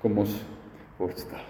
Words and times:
Kom 0.00 0.18
ons 0.22 0.34
word 0.98 1.18
stil. 1.20 1.46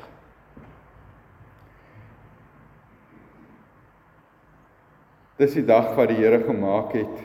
Dis 5.41 5.55
die 5.57 5.65
dag 5.65 5.95
wat 5.97 6.11
die 6.11 6.19
Here 6.21 6.43
gemaak 6.45 6.93
het. 6.99 7.21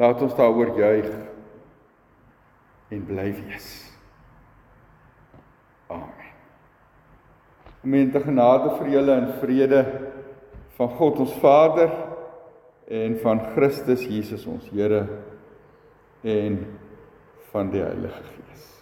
Laat 0.00 0.22
ons 0.24 0.36
daaroor 0.38 0.72
juig 0.78 1.10
en 2.92 3.02
bly 3.08 3.28
wees. 3.36 3.68
Amen. 5.92 6.30
Gemeente 7.82 8.22
genade 8.24 8.72
vir 8.78 8.92
julle 8.94 9.16
en 9.18 9.28
vrede 9.42 9.82
van 10.78 10.92
God 10.96 11.20
ons 11.26 11.34
Vader 11.42 11.92
en 12.92 13.18
van 13.20 13.42
Christus 13.52 14.06
Jesus 14.08 14.46
ons 14.48 14.70
Here 14.72 15.04
en 16.22 16.62
van 17.52 17.72
die 17.74 17.82
Heilige 17.84 18.22
Gees. 18.30 18.81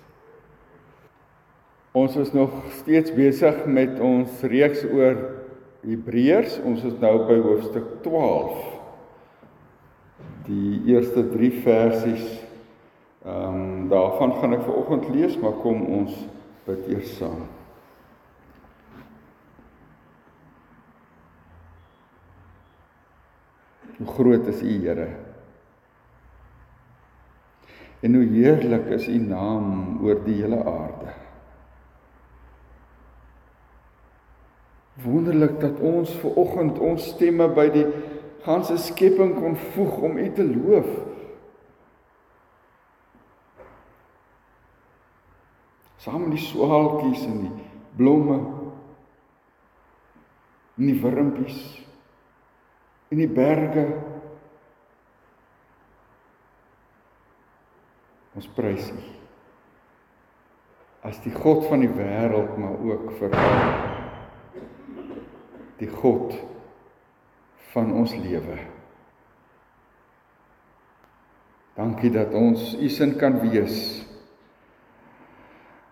Ons 1.93 2.15
is 2.17 2.33
nog 2.33 2.53
steeds 2.79 3.11
besig 3.15 3.65
met 3.67 3.97
ons 3.99 4.43
reeks 4.47 4.85
oor 4.87 5.17
Hebreërs. 5.83 6.61
Ons 6.63 6.85
is 6.87 6.95
nou 7.03 7.17
by 7.27 7.39
hoofstuk 7.43 7.97
12. 8.05 8.61
Die 10.47 10.79
eerste 10.93 11.27
3 11.33 11.51
versies 11.65 12.29
ehm 13.21 13.57
um, 13.57 13.89
daarvan 13.91 14.31
gaan 14.41 14.55
ek 14.57 14.63
vanoggend 14.65 15.09
lees, 15.13 15.35
maar 15.43 15.59
kom 15.61 15.83
ons 15.99 16.15
bid 16.65 16.87
eers 16.89 17.11
saam. 17.19 17.43
Hoe 23.99 24.09
groot 24.15 24.49
is 24.49 24.63
U, 24.63 24.77
Here? 24.87 25.11
En 28.01 28.17
hoe 28.17 28.25
heerlik 28.33 28.89
is 28.97 29.11
U 29.13 29.19
naam 29.21 29.99
oor 30.01 30.23
die 30.25 30.39
hele 30.41 30.63
aarde. 30.65 31.20
Wonderlik 35.05 35.61
dat 35.61 35.81
ons 35.81 36.13
ver 36.21 36.37
oggend 36.37 36.79
ons 36.79 37.11
stemme 37.15 37.47
by 37.57 37.69
die 37.73 37.87
ganse 38.45 38.77
skepping 38.81 39.35
kon 39.39 39.57
voeg 39.75 39.99
om 40.09 40.19
U 40.19 40.27
te 40.37 40.45
loof. 40.45 40.91
Saam 46.01 46.25
met 46.25 46.39
die 46.39 46.45
swaalkies 46.45 47.27
en 47.29 47.39
die 47.45 47.69
blomme 47.97 48.39
en 50.81 50.89
die 50.89 50.97
wurmpies 51.03 51.61
en 53.13 53.21
die 53.21 53.29
berge 53.29 53.85
ons 58.39 58.49
prys 58.57 58.93
U 58.95 59.01
as 61.05 61.21
die 61.25 61.33
God 61.33 61.65
van 61.69 61.85
die 61.85 61.93
wêreld 61.93 62.57
maar 62.61 62.77
ook 62.85 63.09
vir 63.19 63.37
die 65.81 65.89
God 65.89 66.35
van 67.73 67.93
ons 67.97 68.13
lewe. 68.21 68.59
Dankie 71.79 72.11
dat 72.13 72.35
ons 72.37 72.75
u 72.77 72.89
sin 72.93 73.15
kan 73.17 73.39
wees. 73.41 74.05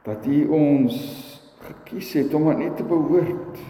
Dat 0.04 0.26
u 0.28 0.44
ons 0.52 0.94
gekies 1.64 2.12
het 2.18 2.34
om 2.34 2.50
aan 2.50 2.62
u 2.62 2.70
te 2.76 2.84
behoort. 2.84 3.60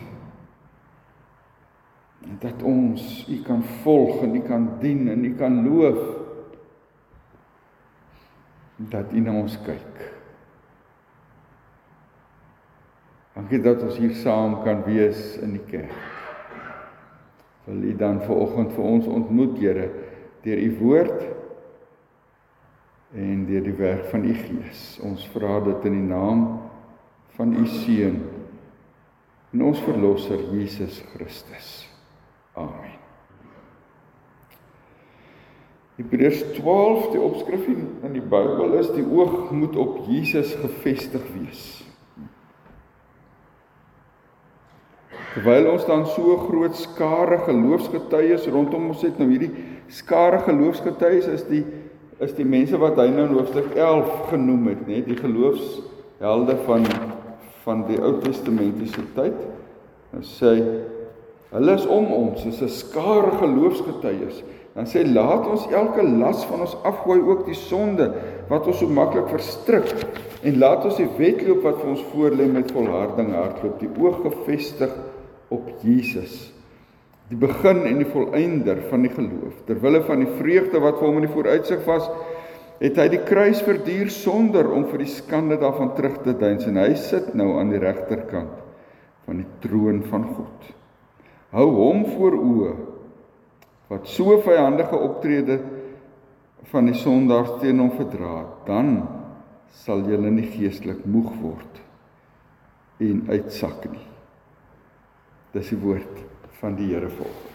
En 2.27 2.37
dat 2.43 2.63
ons 2.67 3.27
u 3.31 3.43
kan 3.47 3.63
volg 3.83 4.23
en 4.23 4.35
u 4.35 4.43
kan 4.43 4.71
dien 4.83 5.09
en 5.09 5.25
u 5.25 5.35
kan 5.39 5.63
loof. 5.69 6.03
Dat 8.77 9.13
u 9.13 9.21
na 9.21 9.39
ons 9.39 9.59
kyk. 9.63 10.18
Dankie 13.39 13.61
dat 13.63 13.85
ons 13.87 13.95
hier 14.03 14.17
saam 14.19 14.57
kan 14.65 14.81
wees 14.83 15.37
in 15.39 15.53
die 15.55 15.63
kerk. 15.71 15.95
Wil 17.69 17.85
U 17.87 17.93
dan 18.01 18.19
vanoggend 18.25 18.73
vir 18.75 18.85
ons 18.85 19.07
ontmoet, 19.07 19.55
Here, 19.63 19.85
deur 20.43 20.59
U 20.59 20.71
woord 20.81 21.21
en 23.15 23.45
deur 23.47 23.63
die 23.63 23.77
werk 23.79 24.09
van 24.11 24.27
U 24.27 24.35
Gees. 24.35 24.99
Ons 25.07 25.23
vra 25.31 25.61
dit 25.69 25.87
in 25.87 26.01
die 26.01 26.09
naam 26.09 26.43
van 27.39 27.55
U 27.55 27.63
Seun 27.71 28.25
en 29.55 29.63
ons 29.71 29.87
verlosser 29.87 30.43
Jesus 30.51 30.99
Christus. 31.15 31.69
Amen. 32.59 32.97
Hebreërs 35.99 36.43
12 36.59 37.13
die 37.15 37.23
opskrif 37.23 37.71
in 37.71 38.19
die 38.19 38.23
Bybel 38.35 38.81
is 38.83 38.91
die 38.99 39.07
oog 39.07 39.53
moet 39.55 39.79
op 39.79 40.03
Jesus 40.11 40.59
gefestig 40.59 41.23
wees. 41.39 41.88
Terwyl 45.39 45.69
ons 45.71 45.85
dan 45.87 46.01
so 46.11 46.35
groot 46.49 46.75
skare 46.75 47.37
geloofsgetuies 47.47 48.49
rondom 48.51 48.89
ons 48.91 49.05
het, 49.07 49.21
nou 49.23 49.29
hierdie 49.31 49.53
skare 49.87 50.41
geloofsgetuies 50.43 51.29
is 51.31 51.45
die 51.47 51.61
is 52.19 52.33
die 52.35 52.47
mense 52.49 52.75
wat 52.83 52.97
hy 52.99 53.05
nou 53.15 53.29
in 53.29 53.37
hoofstuk 53.37 53.69
11 53.79 54.09
genoem 54.33 54.65
het, 54.73 54.81
nê, 54.89 54.97
die 55.07 55.15
geloofshelde 55.15 56.57
van 56.67 56.89
van 57.63 57.85
die 57.87 58.01
Ou 58.03 58.17
Testamentiese 58.25 59.05
tyd. 59.15 59.37
Nou 60.11 60.25
sê 60.27 60.57
hulle 61.53 61.77
is 61.79 61.87
om 61.87 62.11
ons, 62.17 62.43
is 62.49 62.59
'n 62.59 62.75
skare 62.75 63.31
geloofsgetuies. 63.39 64.43
Dan 64.75 64.91
sê 64.91 65.05
laat 65.07 65.47
ons 65.47 65.69
elke 65.71 66.03
las 66.03 66.43
van 66.51 66.67
ons 66.67 66.75
afgooi, 66.83 67.21
ook 67.21 67.47
die 67.47 67.55
sonde 67.55 68.11
wat 68.49 68.67
ons 68.67 68.79
so 68.79 68.89
maklik 68.89 69.29
verstrik 69.29 69.95
en 70.43 70.59
laat 70.59 70.85
ons 70.85 70.97
die 70.97 71.11
wedloop 71.19 71.63
wat 71.63 71.79
vir 71.81 71.91
ons 71.91 72.05
voorlê 72.13 72.51
met 72.51 72.73
volharding 72.73 73.33
hardloop, 73.35 73.79
die 73.79 73.95
oog 74.03 74.23
gefestig 74.27 74.91
op 75.55 75.69
Jesus 75.83 76.53
die 77.29 77.37
begin 77.37 77.83
en 77.85 78.01
die 78.01 78.09
volëinder 78.09 78.81
van 78.89 79.03
die 79.05 79.13
geloof. 79.13 79.59
Ter 79.69 79.81
wille 79.83 80.01
van 80.07 80.23
die 80.25 80.31
vreugde 80.39 80.81
wat 80.81 80.97
vir 80.97 81.09
hom 81.11 81.19
in 81.21 81.27
die 81.27 81.35
vooruitsig 81.35 81.85
was 81.85 82.09
het 82.79 82.97
hy 83.01 83.09
die 83.13 83.21
kruis 83.27 83.61
verduur 83.67 84.09
sonder 84.15 84.71
om 84.73 84.87
vir 84.89 85.03
die 85.03 85.11
skande 85.13 85.59
daarvan 85.61 85.93
terug 85.99 86.21
te 86.25 86.33
deins 86.39 86.69
en 86.71 86.79
hy 86.81 86.93
sit 86.97 87.35
nou 87.37 87.57
aan 87.59 87.73
die 87.75 87.83
regterkant 87.83 88.63
van 89.27 89.43
die 89.43 89.49
troon 89.65 90.01
van 90.09 90.25
God. 90.31 90.71
Hou 91.53 91.69
hom 91.75 92.07
voor 92.15 92.39
oë 92.39 92.73
wat 93.89 94.09
so 94.09 94.39
vyandige 94.45 94.97
optrede 94.97 95.61
van 96.73 96.89
die 96.89 96.97
sondaars 96.97 97.59
teen 97.63 97.81
hom 97.81 97.93
verdra 97.97 98.43
dan 98.69 99.01
sal 99.85 100.05
julle 100.09 100.33
nie 100.33 100.49
geestelik 100.49 101.05
moeg 101.09 101.33
word 101.43 101.83
en 103.05 103.25
uitsak 103.33 103.89
nie 103.93 104.08
Dis 105.55 105.71
die 105.73 105.81
woord 105.81 106.25
van 106.61 106.75
die 106.77 106.91
Here 106.93 107.09
volgens. 107.09 107.55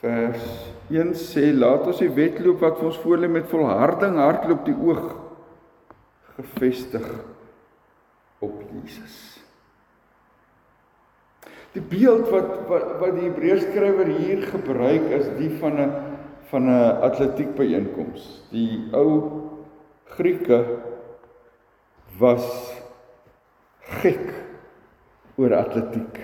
Vers 0.00 0.44
1 0.88 1.10
sê 1.20 1.50
laat 1.52 1.84
ons 1.90 1.98
die 2.00 2.12
wedloop 2.16 2.62
wat 2.64 2.80
ons 2.86 2.96
voor 3.02 3.20
lê 3.20 3.28
met 3.28 3.50
volharding 3.50 4.16
hardloop 4.16 4.62
die 4.64 4.76
oog 4.76 5.10
gefestig 6.38 7.04
op 8.40 8.62
Jesus. 8.70 9.18
Die 11.74 11.84
beeld 11.84 12.30
wat 12.32 12.48
wat, 12.70 12.86
wat 13.02 13.12
die 13.18 13.28
Hebreërs 13.28 13.68
skrywer 13.68 14.08
hier 14.16 14.46
gebruik 14.48 15.12
is 15.20 15.28
die 15.36 15.52
van 15.60 15.76
'n 15.84 15.92
van 16.50 16.64
'n 16.66 17.02
atletiek 17.06 17.54
byeenkoms. 17.54 18.42
Die 18.50 18.88
ou 18.92 19.44
Grieke 20.16 20.64
was 22.18 22.48
gek 24.00 24.49
oor 25.40 25.54
atletiek. 25.56 26.20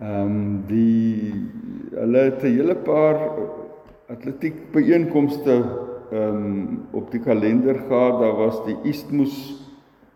Ehm 0.00 0.20
um, 0.24 0.36
die 0.70 1.34
hulle 1.92 2.20
het 2.30 2.44
'n 2.44 2.54
hele 2.56 2.74
paar 2.74 3.18
atletiek 4.08 4.70
byeenkomste 4.72 5.56
ehm 6.10 6.36
um, 6.36 6.86
op 6.92 7.10
die 7.10 7.20
kalender 7.20 7.74
gehad. 7.88 8.20
Daar 8.20 8.36
was 8.36 8.64
die 8.66 8.76
Isthmus 8.84 9.34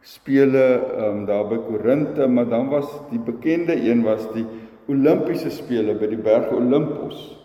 spele 0.00 0.64
ehm 0.96 1.18
um, 1.18 1.26
daar 1.26 1.48
by 1.48 1.58
Korinthe, 1.68 2.26
maar 2.26 2.48
dan 2.48 2.68
was 2.68 2.88
die 3.10 3.18
bekende 3.20 3.74
een 3.90 4.02
was 4.02 4.32
die 4.32 4.46
Olimpiese 4.86 5.50
spele 5.50 5.94
by 5.94 6.06
die 6.06 6.20
berg 6.20 6.52
Olympos. 6.52 7.40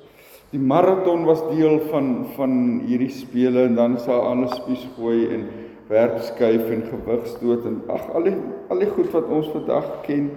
Die 0.51 0.59
maraton 0.59 1.25
was 1.25 1.41
deel 1.49 1.79
van 1.91 2.25
van 2.35 2.81
hierdie 2.85 3.13
spele 3.13 3.63
en 3.63 3.75
dan 3.75 3.95
is 3.95 4.05
daar 4.05 4.21
alles 4.21 4.55
spies 4.55 4.87
gooi 4.95 5.27
en 5.33 5.45
werpskuif 5.89 6.69
en 6.69 6.83
gewigstoot 6.85 7.65
en 7.65 7.81
ag 7.89 8.09
al 8.13 8.27
die 8.29 8.35
al 8.69 8.83
die 8.83 8.91
goed 8.93 9.09
wat 9.15 9.31
ons 9.33 9.49
vandag 9.53 9.87
ken 10.05 10.29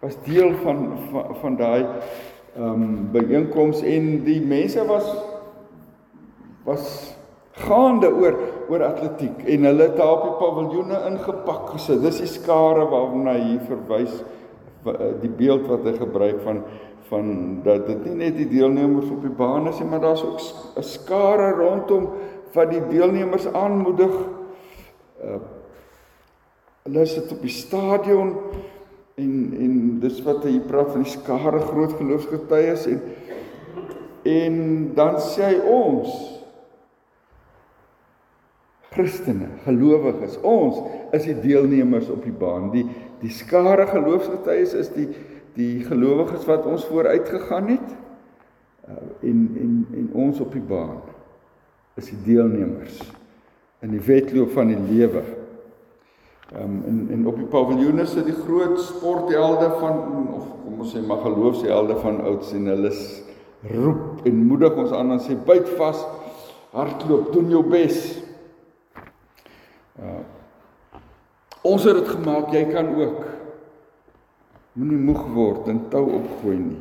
was 0.00 0.18
deel 0.26 0.52
van 0.64 0.84
van, 1.10 1.36
van 1.40 1.56
daai 1.56 1.84
ehm 2.56 2.82
um, 2.82 3.08
byeenkoms 3.14 3.82
en 3.86 4.10
die 4.26 4.40
mense 4.42 4.84
was 4.86 5.08
was 6.64 6.84
gaande 7.66 8.10
oor 8.12 8.36
oor 8.70 8.84
atletiek 8.86 9.44
en 9.46 9.64
hulle 9.68 9.88
het 9.88 9.96
daar 9.98 10.12
op 10.16 10.26
die 10.26 10.36
paviljoene 10.40 11.00
ingepak 11.08 11.72
gesit. 11.74 12.02
Dis 12.04 12.20
die 12.22 12.30
skare 12.30 12.86
waarna 12.90 13.34
hy 13.38 13.56
verwys 13.66 14.20
eh, 14.86 15.12
die 15.22 15.32
beeld 15.40 15.66
wat 15.70 15.86
hy 15.88 15.96
gebruik 15.98 16.44
van 16.46 16.62
van 17.10 17.30
dat 17.64 17.88
dit 17.88 18.04
nie 18.06 18.18
net 18.20 18.36
die 18.38 18.46
deelnemers 18.52 19.08
op 19.10 19.24
die 19.24 19.32
baan 19.34 19.66
is 19.66 19.80
nie, 19.80 19.88
maar 19.90 20.02
daar's 20.04 20.22
ook 20.22 20.38
'n 20.78 20.82
skare 20.86 21.50
rondom 21.58 22.10
wat 22.54 22.70
die 22.70 22.82
deelnemers 22.90 23.46
aanmoedig 23.52 24.14
uh 25.24 25.40
hulle 26.88 27.02
sit 27.06 27.32
op 27.32 27.42
die 27.44 27.52
stadion 27.52 28.30
en 29.20 29.32
en 29.60 29.74
dis 30.00 30.22
wat 30.24 30.46
hy 30.48 30.54
praat 30.64 30.94
van 30.94 31.04
die 31.04 31.12
skare 31.12 31.60
groot 31.68 31.92
geloofsgetuies 31.98 32.86
en 32.88 33.02
en 34.30 34.56
dan 34.96 35.18
sê 35.24 35.50
hy 35.50 35.58
ons 35.70 36.18
Christene, 38.90 39.46
gelowiges, 39.62 40.34
ons 40.42 40.80
is 41.14 41.28
die 41.28 41.36
deelnemers 41.44 42.08
op 42.10 42.24
die 42.26 42.34
baan. 42.34 42.72
Die 42.72 42.88
die 43.20 43.30
skare 43.30 43.84
geloofsgetuies 43.86 44.72
is 44.80 44.90
die 44.96 45.06
die 45.54 45.84
gelowiges 45.84 46.46
wat 46.48 46.66
ons 46.66 46.86
vooruit 46.88 47.28
gegaan 47.28 47.68
het 47.74 47.88
uh, 48.88 48.96
en 49.28 49.40
en 49.60 49.72
en 50.00 50.10
ons 50.26 50.40
op 50.40 50.52
die 50.56 50.64
baan 50.64 51.00
is 52.00 52.08
die 52.12 52.20
deelnemers 52.24 53.02
in 53.80 53.94
die 53.94 54.02
wedloop 54.04 54.52
van 54.56 54.72
die 54.72 54.80
lewe. 54.90 55.22
Ehm 56.50 56.62
um, 56.62 56.82
en 56.86 57.08
en 57.14 57.26
op 57.30 57.36
die 57.38 57.46
paviljoene 57.46 58.06
sit 58.10 58.26
die 58.26 58.34
groot 58.34 58.80
sporthelde 58.82 59.68
van 59.78 60.00
of 60.34 60.48
kom 60.64 60.80
ons 60.82 60.94
sê 60.94 61.02
maar 61.06 61.22
geloofshelde 61.22 61.96
van 62.02 62.20
ouds 62.26 62.50
en 62.56 62.66
hulle 62.72 62.90
roep 63.70 64.26
en 64.26 64.42
moedig 64.48 64.76
ons 64.82 64.92
aan 64.96 65.14
en 65.14 65.22
sê 65.22 65.36
byt 65.46 65.68
vas, 65.78 66.00
hardloop, 66.72 67.32
doen 67.32 67.50
jou 67.54 67.62
bes. 67.70 68.02
Uh 70.00 70.20
ons 71.60 71.84
het 71.84 71.98
dit 71.98 72.08
gemaak, 72.08 72.54
jy 72.56 72.62
kan 72.70 72.86
ook. 72.96 73.24
Moenie 74.80 75.00
moeg 75.04 75.26
word 75.34 75.66
en 75.68 75.82
tou 75.92 76.06
opgooi 76.16 76.56
nie. 76.56 76.78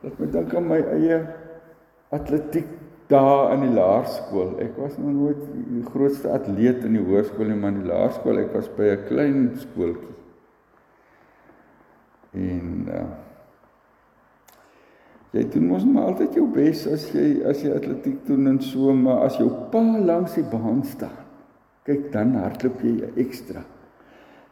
Laat 0.00 0.18
my 0.18 0.28
dink 0.32 0.54
aan 0.56 0.70
my 0.70 0.78
eie 0.94 1.18
atletiek 2.16 2.70
daar 3.12 3.52
in 3.54 3.66
die 3.66 3.74
laerskool. 3.76 4.54
Ek 4.64 4.78
was 4.80 4.96
nog 4.98 5.12
nooit 5.14 5.42
die 5.68 5.84
grootste 5.86 6.32
atleet 6.32 6.84
in 6.88 6.96
die 6.96 7.04
hoërskool 7.04 7.50
nie, 7.50 7.58
maar 7.58 7.74
in 7.74 7.82
die 7.82 7.90
laerskool 7.90 8.40
ek 8.42 8.54
was 8.56 8.70
by 8.76 8.94
'n 8.94 9.04
klein 9.08 9.42
skooltjie. 9.64 10.16
En 12.32 12.88
uh 12.88 13.10
jy 15.32 15.46
doen 15.48 15.68
mos 15.70 15.84
maar 15.88 16.10
altyd 16.10 16.34
jou 16.36 16.46
bes 16.52 16.82
as 16.92 17.06
jy 17.14 17.40
as 17.48 17.62
jy 17.64 17.70
atletiek 17.72 18.18
doen 18.26 18.50
en 18.50 18.58
so, 18.60 18.92
maar 18.92 19.24
as 19.30 19.38
jou 19.40 19.48
pa 19.72 19.80
langs 19.80 20.34
die 20.36 20.44
baan 20.44 20.82
staan, 20.84 21.22
kyk 21.88 22.10
dan 22.12 22.34
hardloop 22.36 22.82
jy 22.84 23.08
ekstra. 23.16 23.64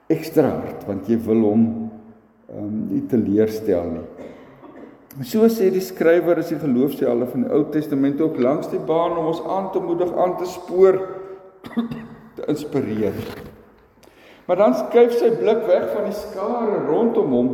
Ekstra 0.08 0.48
hard 0.48 0.86
want 0.88 1.08
jy 1.08 1.18
wil 1.26 1.44
hom 1.50 1.66
ehm 2.50 2.64
um, 2.64 2.78
nie 2.90 3.02
teleurstel 3.06 3.92
nie. 3.92 4.06
So 5.18 5.48
sê 5.50 5.72
die 5.74 5.82
skrywer 5.82 6.38
is 6.38 6.52
die 6.52 6.60
geloofshelde 6.62 7.26
van 7.32 7.42
die 7.42 7.50
Ou 7.50 7.64
Testament 7.74 8.20
ook 8.22 8.36
langs 8.38 8.68
die 8.70 8.78
baan 8.78 9.16
om 9.18 9.32
ons 9.32 9.40
aan 9.42 9.72
te 9.74 9.82
moedig, 9.82 10.12
aan 10.14 10.36
te 10.38 10.46
spoor, 10.46 11.00
te 12.36 12.46
inspireer. 12.46 13.16
Maar 14.46 14.62
dan 14.62 14.76
skuif 14.78 15.16
sy 15.18 15.32
blik 15.40 15.66
weg 15.66 15.88
van 15.96 16.06
die 16.06 16.14
skare 16.14 16.84
rondom 16.86 17.34
hom. 17.34 17.50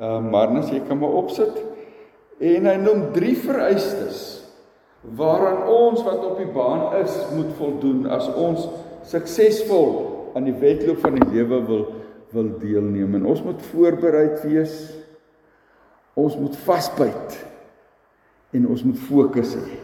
Uh 0.00 0.16
Marnus, 0.24 0.72
jy 0.72 0.80
kan 0.88 1.02
maar 1.02 1.12
opsit. 1.20 1.60
En 2.40 2.72
hy 2.72 2.74
noem 2.80 3.10
drie 3.12 3.36
vereistes 3.36 4.24
waaraan 5.04 5.68
ons 5.68 6.00
wat 6.08 6.24
op 6.24 6.40
die 6.40 6.48
baan 6.48 6.96
is 7.02 7.12
moet 7.36 7.52
voldoen 7.60 8.08
as 8.08 8.30
ons 8.32 8.64
suksesvol 9.04 9.90
aan 10.34 10.48
die 10.48 10.56
wedloop 10.56 11.04
van 11.04 11.20
die 11.20 11.28
lewe 11.36 11.60
wil 11.68 11.86
wil 12.32 12.48
deelneem. 12.58 13.20
En 13.20 13.28
ons 13.30 13.44
moet 13.44 13.60
voorbereid 13.68 14.40
wees 14.48 14.72
Ons 16.14 16.36
moet 16.38 16.56
vasbyt 16.66 17.38
en 18.54 18.68
ons 18.70 18.84
moet 18.86 19.00
fokus 19.08 19.56
hê. 19.58 19.78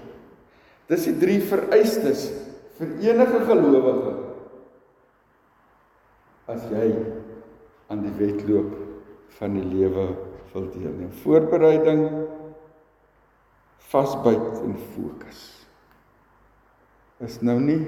Dis 0.91 1.07
die 1.09 1.17
drie 1.19 1.39
vereistes 1.43 2.29
vir 2.79 2.93
enige 3.11 3.45
gelowige 3.47 4.17
as 6.51 6.67
jy 6.73 6.89
aan 7.91 8.03
die 8.03 8.15
wedloop 8.19 8.71
van 9.39 9.55
die 9.59 9.67
lewe 9.67 10.07
wil 10.51 10.67
deelneem. 10.75 11.11
Voorbereiding, 11.23 12.05
vasbyt 13.91 14.63
en 14.65 14.79
fokus. 14.95 15.43
Is 17.23 17.39
nou 17.45 17.59
nie 17.63 17.83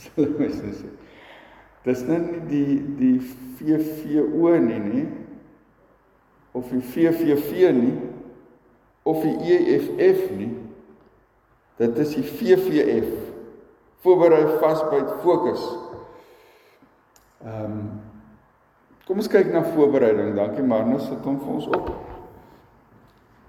sal 0.00 0.26
ek 0.42 0.54
sê. 0.56 0.88
Dis 1.86 2.02
nou 2.08 2.18
nie 2.24 2.40
die 2.50 2.78
die 2.98 3.16
VVO 3.58 4.56
nie, 4.64 4.80
nie 4.84 5.04
of 6.52 6.68
die 6.70 6.82
VVV 6.82 7.72
nie 7.72 7.96
of 9.02 9.22
die 9.22 9.36
EFF 9.56 10.30
nie. 10.36 10.52
Dit 11.80 11.98
is 11.98 12.14
die 12.14 12.26
VVF. 12.26 13.10
Voorberei 14.04 14.58
vasbyt 14.60 15.18
fokus. 15.24 15.64
Ehm 17.44 17.64
um, 17.64 17.82
Kom 19.10 19.18
ons 19.18 19.26
kyk 19.26 19.48
na 19.50 19.64
voorbereiding. 19.66 20.36
Dankie 20.36 20.62
Marnus, 20.62 21.08
sit 21.10 21.24
hom 21.26 21.40
vir 21.42 21.54
ons 21.56 21.64
op. 21.74 21.88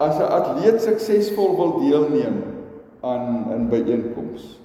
As 0.01 0.17
'n 0.17 0.25
atleet 0.25 0.81
suksesvol 0.81 1.53
wil 1.53 1.73
deelneem 1.85 2.39
aan 3.05 3.45
'n 3.45 3.69
byeenkoms, 3.69 4.57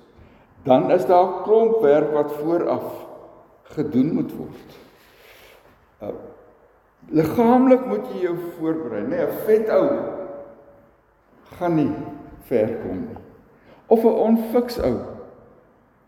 dan 0.64 0.88
is 0.90 1.04
daar 1.04 1.26
'n 1.26 1.42
klomp 1.44 1.82
werk 1.84 2.16
wat 2.16 2.32
vooraf 2.40 2.88
gedoen 3.76 4.14
moet 4.14 4.32
word. 4.32 4.68
Liggaamlik 7.14 7.86
moet 7.86 8.06
jy 8.10 8.24
jou 8.26 8.36
voorberei, 8.58 9.02
nê? 9.02 9.16
Nee, 9.16 9.26
'n 9.26 9.36
vet 9.46 9.68
ou 9.70 9.88
gaan 11.58 11.74
nie 11.74 11.92
ver 12.48 12.78
kom 12.82 12.98
nie. 12.98 13.18
Of 13.86 14.04
'n 14.04 14.18
onfiks 14.28 14.78
ou 14.78 14.96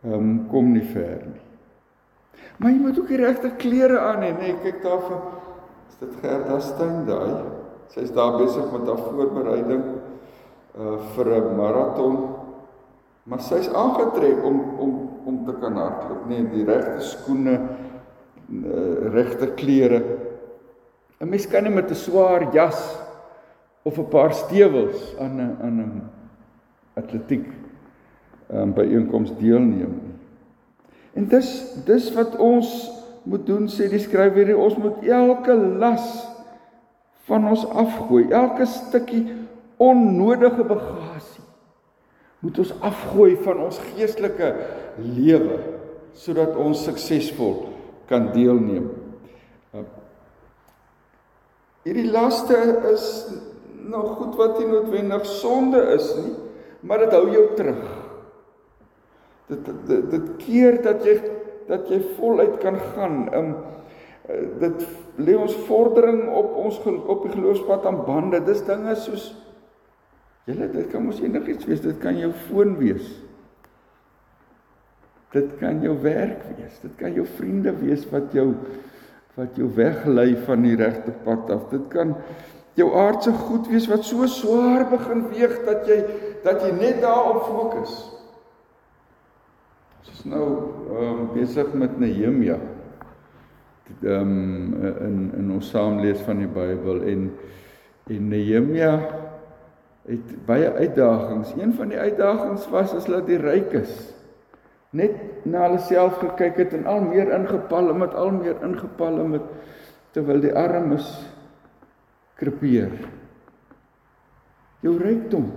um, 0.05 0.49
kom 0.51 0.73
nie 0.73 0.83
ver 0.83 1.23
nie. 1.27 1.43
Maar 2.59 2.71
jy 2.71 2.79
moet 2.79 2.99
ook 2.99 3.09
die 3.09 3.17
regte 3.17 3.51
klere 3.57 3.99
aan 3.99 4.23
hê, 4.23 4.33
nê? 4.33 4.39
Nee, 4.41 4.59
kyk 4.63 4.83
daar 4.83 5.01
vir 5.07 5.21
is 5.89 5.97
dit 6.01 6.17
Gerda 6.23 6.61
Steyn 6.61 7.07
daai. 7.07 7.45
Sy's 7.89 8.11
daar 8.13 8.37
besig 8.37 8.73
met 8.73 8.87
haar 8.87 8.99
voorbereiding 8.99 9.85
uh 10.79 10.99
vir 11.15 11.27
'n 11.27 11.57
maraton. 11.57 12.35
Maar 13.23 13.41
sy's 13.41 13.69
aangetrek 13.69 14.45
om 14.45 14.61
om 14.79 15.11
om 15.25 15.45
te 15.45 15.53
kan 15.61 15.77
hardloop, 15.77 16.27
nê? 16.27 16.41
Nee, 16.41 16.49
die 16.51 16.65
regte 16.65 17.01
skoene, 17.01 17.61
uh, 18.49 19.13
regte 19.13 19.47
klere. 19.55 20.18
'n 21.21 21.29
Mens 21.29 21.47
kan 21.47 21.63
nie 21.63 21.75
met 21.75 21.91
'n 21.91 21.95
swaar 21.95 22.53
jas 22.55 22.99
of 23.83 23.99
'n 23.99 24.09
paar 24.09 24.33
stewels 24.33 25.17
aan 25.19 25.37
'n 25.37 25.57
aan 25.63 25.81
'n 25.81 26.03
atletiek 26.95 27.47
um, 28.53 28.73
by 28.73 28.83
einkoms 28.83 29.33
deelneem 29.39 29.95
nie. 30.03 30.17
En 31.13 31.29
dis 31.29 31.75
dis 31.85 32.13
wat 32.15 32.37
ons 32.37 32.91
moet 33.23 33.47
doen 33.47 33.69
sê 33.69 33.89
die 33.91 33.99
skrywer 33.99 34.47
hier 34.47 34.59
ons 34.59 34.77
moet 34.77 35.03
elke 35.05 35.55
las 35.55 36.29
van 37.29 37.49
ons 37.49 37.67
afgooi, 37.67 38.31
elke 38.31 38.65
stukkie 38.67 39.27
onnodige 39.77 40.65
bagasie 40.65 41.45
moet 42.39 42.59
ons 42.59 42.73
afgooi 42.81 43.35
van 43.43 43.65
ons 43.67 43.81
geestelike 43.91 44.53
lewe 45.03 45.59
sodat 46.19 46.57
ons 46.59 46.85
suksesvol 46.87 47.67
kan 48.09 48.31
deelneem. 48.33 48.89
Hierdie 51.89 52.11
laste 52.13 52.57
is 52.93 53.05
nog 53.89 54.19
goed 54.19 54.35
wat 54.37 54.59
nie 54.61 54.67
noodwendig 54.69 55.25
sonde 55.25 55.81
is 55.95 56.11
nie, 56.19 56.35
maar 56.85 57.01
dit 57.01 57.15
hou 57.17 57.31
jou 57.33 57.45
terug. 57.57 57.87
Dit 59.49 59.71
dit 59.89 60.11
dit 60.13 60.27
keer 60.43 60.83
dat 60.85 61.07
jy 61.07 61.15
dat 61.69 61.89
jy 61.89 62.03
voluit 62.19 62.59
kan 62.61 62.77
gaan. 62.93 63.23
Um 63.33 63.55
dit 64.61 64.83
lê 65.17 65.37
ons 65.41 65.55
vordering 65.65 66.27
op 66.37 66.53
ons 66.61 66.77
op 66.85 67.25
die 67.25 67.33
geloofspad 67.33 67.87
aan 67.89 68.03
bande. 68.05 68.43
Dis 68.45 68.61
dinge 68.69 68.93
soos 69.01 69.31
julle 70.49 70.69
dit 70.73 70.93
kan 70.93 71.07
mos 71.07 71.23
enigiets 71.25 71.65
wees. 71.69 71.81
Dit 71.85 71.97
kan 72.05 72.21
jou 72.21 72.35
foon 72.51 72.77
wees. 72.83 73.09
Dit 75.33 75.57
kan 75.61 75.81
jou 75.85 75.97
werk 76.05 76.45
wees. 76.59 76.77
Dit 76.85 77.01
kan 77.01 77.17
jou 77.17 77.25
vriende 77.39 77.73
wees 77.81 78.05
wat 78.13 78.37
jou 78.37 78.51
wat 79.39 79.59
jou 79.59 79.69
weglei 79.75 80.33
van 80.47 80.65
die 80.67 80.77
regte 80.77 81.15
pad 81.25 81.51
af. 81.55 81.69
Dit 81.71 81.87
kan 81.93 82.15
jou 82.79 82.91
aardse 82.99 83.33
goed 83.47 83.69
wees 83.71 83.87
wat 83.91 84.07
so 84.07 84.27
swaar 84.31 84.89
begin 84.91 85.27
weeg 85.33 85.61
dat 85.67 85.87
jy 85.87 85.99
dat 86.45 86.63
jy 86.63 86.73
net 86.79 87.01
daarop 87.03 87.47
fokus. 87.47 87.95
Ons 90.01 90.11
is 90.17 90.27
nou 90.31 90.49
ehm 90.89 91.07
um, 91.07 91.23
besig 91.35 91.73
met 91.75 91.99
Nehemia. 91.99 92.59
Ehm 94.03 94.35
um, 94.35 94.93
in 95.07 95.17
in 95.39 95.55
ons 95.55 95.71
saamlees 95.71 96.21
van 96.27 96.43
die 96.43 96.51
Bybel 96.51 97.03
en 97.03 97.31
en 98.09 98.29
Nehemia 98.29 98.93
het 100.09 100.37
baie 100.47 100.71
uitdagings. 100.73 101.55
Een 101.59 101.75
van 101.77 101.91
die 101.93 101.99
uitdagings 101.99 102.69
was 102.73 102.95
is 102.95 103.05
dat 103.05 103.27
die 103.27 103.39
ryk 103.39 103.75
is 103.85 104.18
net 104.97 105.45
na 105.45 105.67
hulle 105.67 105.81
self 105.85 106.21
gekyk 106.23 106.63
het 106.63 106.77
en 106.79 106.87
al 106.89 107.03
meer 107.05 107.33
ingepalle 107.37 107.95
met 107.97 108.15
al 108.17 108.31
meer 108.33 108.57
ingepalle 108.65 109.27
met 109.29 109.49
terwyl 110.17 110.41
die 110.41 110.55
armes 110.57 111.09
krepeer. 112.41 112.95
Jou 114.81 114.95
rykdom 115.01 115.51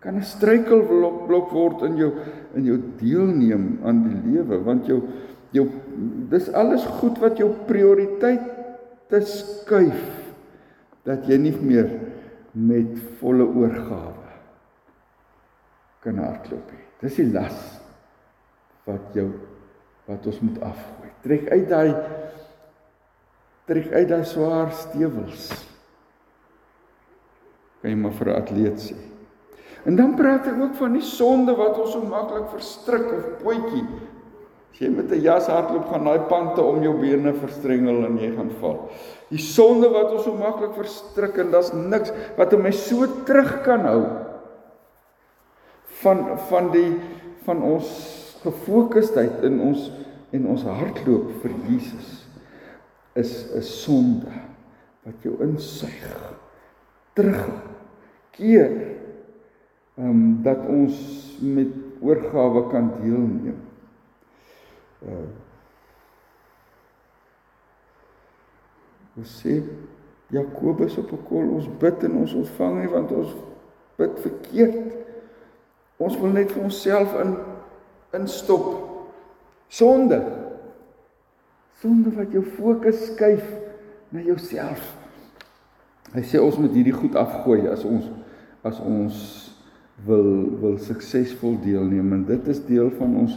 kan 0.00 0.18
'n 0.18 0.22
struikelblok 0.22 1.50
word 1.52 1.82
in 1.82 1.96
jou 1.96 2.12
in 2.54 2.64
jou 2.64 2.78
deelneem 3.00 3.78
aan 3.84 4.02
die 4.04 4.32
lewe 4.32 4.58
want 4.64 4.86
jou 4.86 5.02
jou 5.50 5.66
dis 6.28 6.52
alles 6.52 6.84
goed 7.00 7.18
wat 7.18 7.38
jou 7.38 7.50
prioriteit 7.66 8.44
te 9.08 9.20
skuif 9.20 10.04
dat 11.04 11.26
jy 11.28 11.38
nie 11.38 11.56
meer 11.60 11.90
met 12.52 12.98
volle 13.20 13.44
oorgawe 13.44 14.30
kan 16.00 16.18
hardloop 16.18 16.70
nie. 16.72 16.84
Dis 17.00 17.16
die 17.16 17.32
las 17.32 17.75
wat 18.86 19.14
jou 19.18 19.28
wat 20.06 20.26
ons 20.30 20.40
moet 20.46 20.60
afgooi. 20.62 21.10
Trek 21.24 21.48
uit 21.50 21.68
daai 21.68 21.94
trek 23.66 23.90
uit 23.90 24.08
daai 24.08 24.24
swaar 24.24 24.70
stewels. 24.78 25.48
Kan 27.82 27.90
jy 27.90 27.96
maar 27.98 28.14
vir 28.14 28.28
'n 28.30 28.40
atleet 28.42 28.78
sê. 28.78 28.96
En 29.86 29.96
dan 29.96 30.14
praat 30.18 30.46
ek 30.46 30.58
ook 30.58 30.74
van 30.74 30.92
die 30.92 31.02
sonde 31.02 31.54
wat 31.54 31.78
ons 31.78 31.92
so 31.92 32.02
maklik 32.02 32.50
verstrik 32.50 33.06
of 33.12 33.42
potjie. 33.42 33.86
As 34.72 34.78
jy 34.78 34.88
met 34.90 35.10
'n 35.10 35.22
jas 35.22 35.46
hardloop 35.46 35.88
gaan 35.88 36.04
daai 36.04 36.28
pante 36.28 36.62
om 36.62 36.82
jou 36.82 36.94
bene 37.00 37.32
verstrengel 37.32 38.04
en 38.06 38.18
jy 38.18 38.34
gaan 38.36 38.50
val. 38.60 38.90
Die 39.30 39.38
sonde 39.38 39.88
wat 39.88 40.12
ons 40.12 40.24
so 40.24 40.34
maklik 40.34 40.74
verstrik 40.74 41.38
en 41.38 41.50
daar's 41.50 41.72
niks 41.72 42.12
wat 42.36 42.52
my 42.58 42.70
so 42.70 43.06
terug 43.24 43.62
kan 43.62 43.80
hou 43.80 44.02
van 46.02 46.38
van 46.38 46.70
die 46.70 47.00
van 47.44 47.62
ons 47.62 48.15
gefokusdheid 48.46 49.42
in 49.48 49.60
ons 49.60 49.90
en 50.34 50.48
ons 50.52 50.66
hardloop 50.66 51.30
vir 51.42 51.54
Jesus 51.68 52.26
is 53.16 53.32
'n 53.54 53.62
sonde 53.62 54.32
wat 55.04 55.22
jou 55.22 55.36
insuig 55.42 56.36
terug 57.14 57.48
keer 58.36 58.70
ehm 59.96 60.10
um, 60.10 60.42
dat 60.42 60.66
ons 60.68 60.96
met 61.40 61.72
oorgawe 62.00 62.68
kan 62.70 62.92
deelneem. 63.00 63.60
Uh 65.02 65.44
Ons 69.16 69.38
sê 69.40 69.62
Jakobus 70.28 70.98
op 70.98 71.12
'n 71.12 71.24
kol 71.28 71.48
ons 71.56 71.68
bid 71.78 72.02
en 72.04 72.16
ons 72.16 72.32
ontvang 72.34 72.80
nie 72.80 72.88
want 72.88 73.12
ons 73.12 73.36
bid 73.96 74.18
verkeerd. 74.20 74.92
Ons 75.96 76.18
wil 76.20 76.30
net 76.30 76.52
vir 76.52 76.62
onsself 76.62 77.14
in 77.20 77.36
instop 78.18 78.68
sonde. 79.68 80.20
Sonde 81.80 82.12
wat 82.16 82.32
jou 82.32 82.44
fokus 82.56 83.06
skuif 83.12 83.44
na 84.14 84.22
jouself. 84.24 84.94
Hy 86.14 86.22
sê 86.24 86.40
ons 86.40 86.56
moet 86.60 86.72
hierdie 86.72 86.94
goed 86.96 87.18
afgooi 87.18 87.66
as 87.70 87.84
ons 87.84 88.08
as 88.66 88.78
ons 88.82 89.18
wil 90.06 90.32
wil 90.60 90.78
suksesvol 90.82 91.56
deelneem 91.62 92.12
en 92.12 92.24
dit 92.28 92.48
is 92.52 92.62
deel 92.66 92.90
van 92.98 93.14
ons 93.22 93.36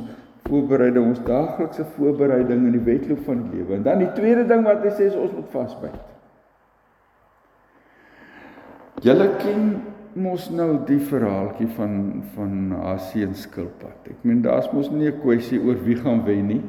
voorbereiding 0.50 1.12
ons 1.12 1.22
daaglikse 1.26 1.86
voorbereiding 1.98 2.66
in 2.68 2.78
die 2.78 2.86
wedloop 2.86 3.22
van 3.28 3.44
die 3.44 3.60
lewe. 3.60 3.76
En 3.78 3.84
dan 3.86 4.02
die 4.04 4.12
tweede 4.18 4.48
ding 4.50 4.66
wat 4.66 4.82
hy 4.86 4.94
sê 4.98 5.10
is 5.12 5.18
ons 5.20 5.36
moet 5.36 5.52
vasbyt. 5.54 6.00
Julle 9.06 9.30
ken 9.40 9.68
mos 10.16 10.50
nou 10.50 10.80
die 10.88 11.00
verhaaltjie 11.00 11.68
van 11.76 12.24
van 12.34 12.72
Hasie 12.72 13.26
en 13.26 13.36
skilpad. 13.36 14.10
Ek 14.10 14.24
meen 14.24 14.42
daar's 14.42 14.72
mos 14.74 14.90
nie 14.90 15.10
'n 15.12 15.22
kwessie 15.22 15.60
oor 15.60 15.78
wie 15.84 15.96
gaan 15.96 16.24
wen 16.26 16.48
nie. 16.48 16.64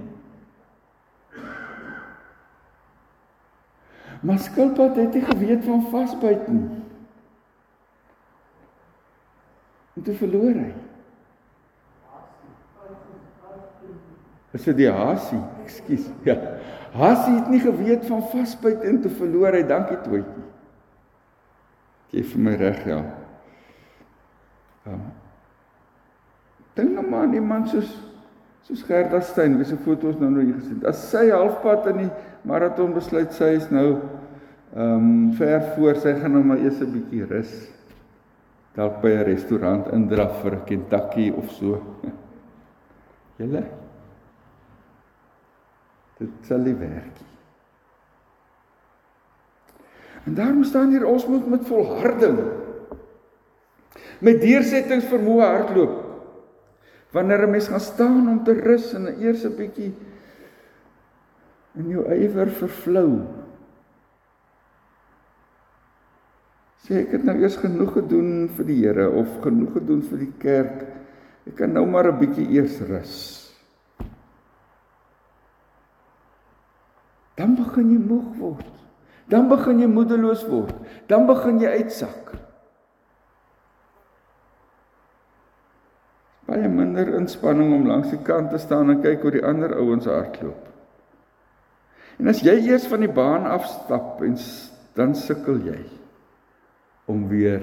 Maar 4.20 4.38
skilpad 4.38 4.97
het 4.97 5.14
nie 5.14 5.25
geweet 5.25 5.64
van 5.64 5.82
vasbyt 5.90 6.49
nie. 6.49 6.68
En 9.97 10.02
toe 10.02 10.14
verloor 10.14 10.54
hy. 10.54 10.75
Is 14.52 14.64
dit 14.64 14.76
die 14.76 14.90
Hasie? 14.90 15.40
Ekskuus. 15.64 16.11
Ja. 16.25 16.37
Hasie 16.92 17.35
het 17.35 17.49
nie 17.49 17.61
geweet 17.61 18.06
van 18.06 18.23
vasbyt 18.23 18.82
en 18.82 19.00
toe 19.00 19.11
verloor 19.11 19.52
hy. 19.52 19.62
Dankie 19.66 20.00
Toetjie. 20.00 20.49
Gee 22.11 22.25
vir 22.26 22.40
my 22.42 22.54
reg, 22.59 22.87
ja. 22.90 23.02
Ja. 24.90 24.99
Dink 26.78 26.94
nou 26.97 27.06
maar 27.06 27.28
aan 27.28 27.37
iemand 27.38 27.70
soos 27.73 27.90
soos 28.66 28.82
Gerda 28.87 29.20
Steyn, 29.25 29.56
wie 29.59 29.66
se 29.66 29.78
foto's 29.82 30.18
nou 30.20 30.28
nou 30.30 30.44
hier 30.44 30.59
gesien. 30.59 30.82
As 30.87 31.00
sy 31.11 31.30
halfpad 31.30 31.88
in 31.94 32.04
die 32.04 32.11
maraton 32.47 32.92
besluit 32.94 33.32
sy 33.35 33.54
is 33.56 33.70
nou 33.73 33.88
ehm 34.70 35.06
um, 35.06 35.32
ver 35.35 35.64
voor, 35.75 35.97
sy 35.99 36.12
gaan 36.20 36.37
nou 36.37 36.44
maar 36.47 36.61
eers 36.62 36.80
'n 36.80 36.92
bietjie 36.92 37.26
rus. 37.26 37.54
Dalk 38.76 39.00
by 39.02 39.11
'n 39.16 39.26
restaurant 39.26 39.88
indraf 39.92 40.42
vir 40.42 40.54
'n 40.54 40.64
Kentucky 40.66 41.30
of 41.30 41.50
so. 41.50 41.80
Julle 43.40 43.64
Dit 46.20 46.28
sal 46.44 46.59
nie 46.59 46.75
werk 46.76 47.16
nie. 47.16 47.28
En 50.28 50.35
daarom 50.37 50.64
staan 50.64 50.90
hier 50.92 51.06
ons 51.09 51.26
moet 51.26 51.47
met 51.49 51.66
volharding 51.66 52.38
met 54.20 54.40
deursettingsvermoë 54.40 55.47
hardloop. 55.47 55.99
Wanneer 57.12 57.47
'n 57.47 57.50
mens 57.50 57.68
gaan 57.68 57.80
staan 57.80 58.28
om 58.28 58.44
te 58.44 58.52
rus 58.52 58.94
en 58.94 59.06
eers 59.06 59.44
'n 59.44 59.56
bietjie 59.56 59.94
in 61.75 61.88
jou 61.88 62.04
ywer 62.14 62.50
vervlou. 62.50 63.26
Sê 66.87 67.02
ek 67.04 67.12
het 67.12 67.25
nou 67.25 67.37
eers 67.38 67.56
genoeg 67.56 67.92
gedoen 67.92 68.49
vir 68.56 68.64
die 68.64 68.80
Here 68.87 69.11
of 69.11 69.40
genoeg 69.44 69.73
gedoen 69.73 70.02
vir 70.02 70.18
die 70.18 70.32
kerk. 70.38 70.87
Ek 71.47 71.56
kan 71.56 71.73
nou 71.73 71.87
maar 71.87 72.09
'n 72.11 72.18
bietjie 72.18 72.49
eers 72.50 72.80
rus. 72.80 73.47
Dan 77.37 77.54
begin 77.56 77.90
jy 77.90 77.99
moeg 77.99 78.37
word. 78.37 78.73
Dan 79.28 79.49
begin 79.49 79.78
jy 79.80 79.87
moedeloos 79.87 80.42
word. 80.49 80.75
Dan 81.06 81.26
begin 81.26 81.61
jy 81.61 81.68
uitsak. 81.68 82.39
Baie 86.50 86.69
minder 86.69 87.14
inspanning 87.14 87.71
om 87.76 87.87
langs 87.87 88.11
die 88.11 88.23
kant 88.26 88.50
te 88.50 88.59
staan 88.59 88.90
en 88.90 89.02
kyk 89.04 89.23
hoe 89.23 89.35
die 89.38 89.47
ander 89.47 89.76
ouens 89.78 90.09
hardloop. 90.11 90.66
En 92.19 92.28
as 92.28 92.42
jy 92.45 92.57
eers 92.66 92.88
van 92.90 93.07
die 93.07 93.12
baan 93.12 93.47
afstap 93.49 94.21
en 94.26 94.35
dan 94.99 95.14
sukkel 95.16 95.62
jy 95.64 95.78
om 97.11 97.28
weer 97.30 97.62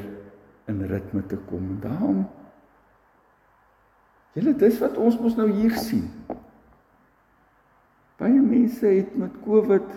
in 0.72 0.82
ritme 0.88 1.22
te 1.28 1.38
kom. 1.50 1.78
Daarom 1.84 2.26
Julle 4.38 4.54
dis 4.54 4.76
wat 4.78 4.98
ons 5.02 5.16
mos 5.18 5.34
nou 5.34 5.48
hier 5.50 5.74
sien. 5.82 6.06
Baie 8.22 8.38
mense 8.38 8.86
het 8.86 9.16
met 9.18 9.34
Covid 9.42 9.88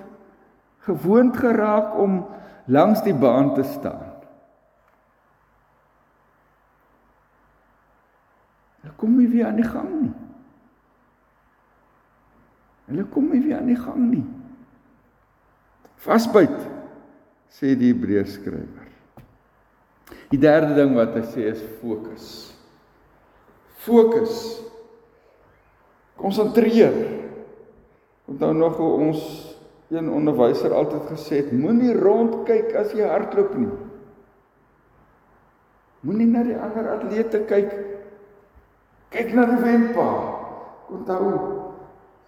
gewoond 0.86 1.36
geraak 1.36 1.98
om 2.00 2.22
langs 2.72 3.02
die 3.04 3.16
baan 3.16 3.52
te 3.54 3.66
staan. 3.68 4.09
Hulle 8.80 8.96
kom 8.96 9.16
nie 9.18 9.28
weer 9.28 9.46
aan 9.50 9.60
die 9.60 9.68
gang 9.68 9.90
nie. 10.00 10.12
Hulle 12.90 13.06
kom 13.12 13.28
nie 13.30 13.42
weer 13.44 13.58
aan 13.60 13.70
die 13.70 13.78
gang 13.78 14.06
nie. 14.10 14.24
Vasbyt 16.00 16.56
sê 17.52 17.74
die 17.76 17.92
Hebreërs 17.92 18.38
skrywer. 18.38 18.88
Die 20.30 20.40
derde 20.40 20.74
ding 20.78 20.96
wat 20.96 21.14
hy 21.18 21.22
sê 21.28 21.50
is 21.50 21.60
fokus. 21.82 22.26
Fokus. 23.84 24.34
Konsentreer. 26.20 26.96
Onthou 28.30 28.52
nog 28.54 28.76
hoe 28.78 28.90
ons 29.08 29.22
een 29.90 30.10
onderwyser 30.10 30.72
altyd 30.74 31.08
gesê 31.10 31.40
het, 31.40 31.52
moenie 31.52 31.92
rondkyk 31.98 32.74
as 32.78 32.92
jy 32.94 33.08
hardloop 33.10 33.56
nie. 33.58 33.72
Moenie 36.06 36.28
na 36.30 36.44
die 36.46 36.54
ander 36.56 36.92
atlete 36.94 37.42
kyk 37.50 37.72
Kyk 39.10 39.34
na 39.34 39.46
die 39.50 39.60
wendpaal. 39.62 40.22
Onthou, 40.90 41.30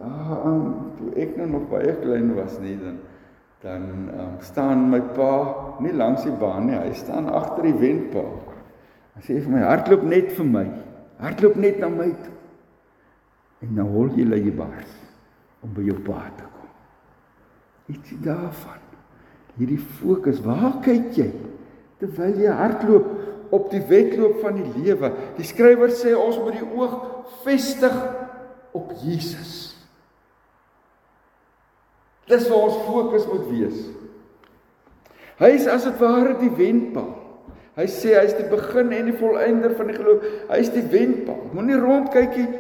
ah, 0.02 0.32
um, 0.46 0.62
toe 0.98 1.12
ek 1.22 1.36
nou 1.38 1.48
nog 1.56 1.68
baie 1.70 1.94
klein 2.02 2.34
was 2.38 2.58
nie 2.62 2.76
dan 2.80 3.00
dan 3.62 3.82
um, 4.18 4.30
staan 4.42 4.88
my 4.90 4.98
pa 5.14 5.34
nie 5.78 5.92
langs 5.94 6.24
die 6.26 6.34
baan 6.34 6.64
nie, 6.66 6.74
hy 6.74 6.90
staan 6.98 7.28
agter 7.30 7.68
die 7.68 7.76
wendpaal. 7.78 8.40
Hy 9.14 9.22
sê 9.22 9.36
vir 9.38 9.52
my 9.54 9.60
hardloop 9.62 10.02
net 10.10 10.32
vir 10.34 10.48
my. 10.48 10.64
Hardloop 11.22 11.58
net 11.62 11.78
na 11.78 11.90
my 11.92 12.08
toe. 12.24 12.34
En 13.62 13.76
nou 13.78 13.86
hol 13.92 14.10
jy 14.18 14.26
lê 14.26 14.40
bars 14.50 14.96
om 15.62 15.70
by 15.76 15.84
jou 15.86 15.98
pa 16.02 16.24
te 16.34 16.48
kom. 16.48 16.70
Ietsie 17.94 18.18
daarvan. 18.24 18.80
Hierdie 19.60 19.78
fokus, 20.00 20.40
waar 20.42 20.80
kyk 20.82 21.12
jy 21.14 21.28
terwyl 22.00 22.40
jy 22.42 22.50
hardloop? 22.58 23.12
Op 23.52 23.68
die 23.73 23.82
wedloop 23.88 24.40
van 24.42 24.56
die 24.61 24.68
lewe. 24.80 25.12
Die 25.37 25.47
skrywer 25.47 25.92
sê 25.94 26.14
ons 26.16 26.38
moet 26.40 26.56
die 26.59 26.68
oog 26.68 26.94
vestig 27.44 27.97
op 28.76 28.94
Jesus. 29.02 29.73
Dis 32.30 32.49
waar 32.49 32.68
ons 32.71 32.80
fokus 32.87 33.26
moet 33.28 33.44
wees. 33.50 33.82
Hy 35.42 35.50
is 35.56 35.68
as 35.68 35.85
dit 35.88 36.00
ware 36.00 36.38
die 36.40 36.52
wenpaal. 36.56 37.12
Hy 37.76 37.87
sê 37.88 38.12
hy 38.18 38.24
is 38.29 38.35
die 38.37 38.48
begin 38.50 38.92
en 38.92 39.07
die 39.09 39.16
volëinder 39.16 39.72
van 39.79 39.88
die 39.88 39.96
geloof. 39.96 40.26
Hy 40.50 40.59
is 40.61 40.72
die 40.72 40.85
wenpaal. 40.92 41.46
Moenie 41.57 41.81
rondkyk 41.81 42.37
nie. 42.37 42.50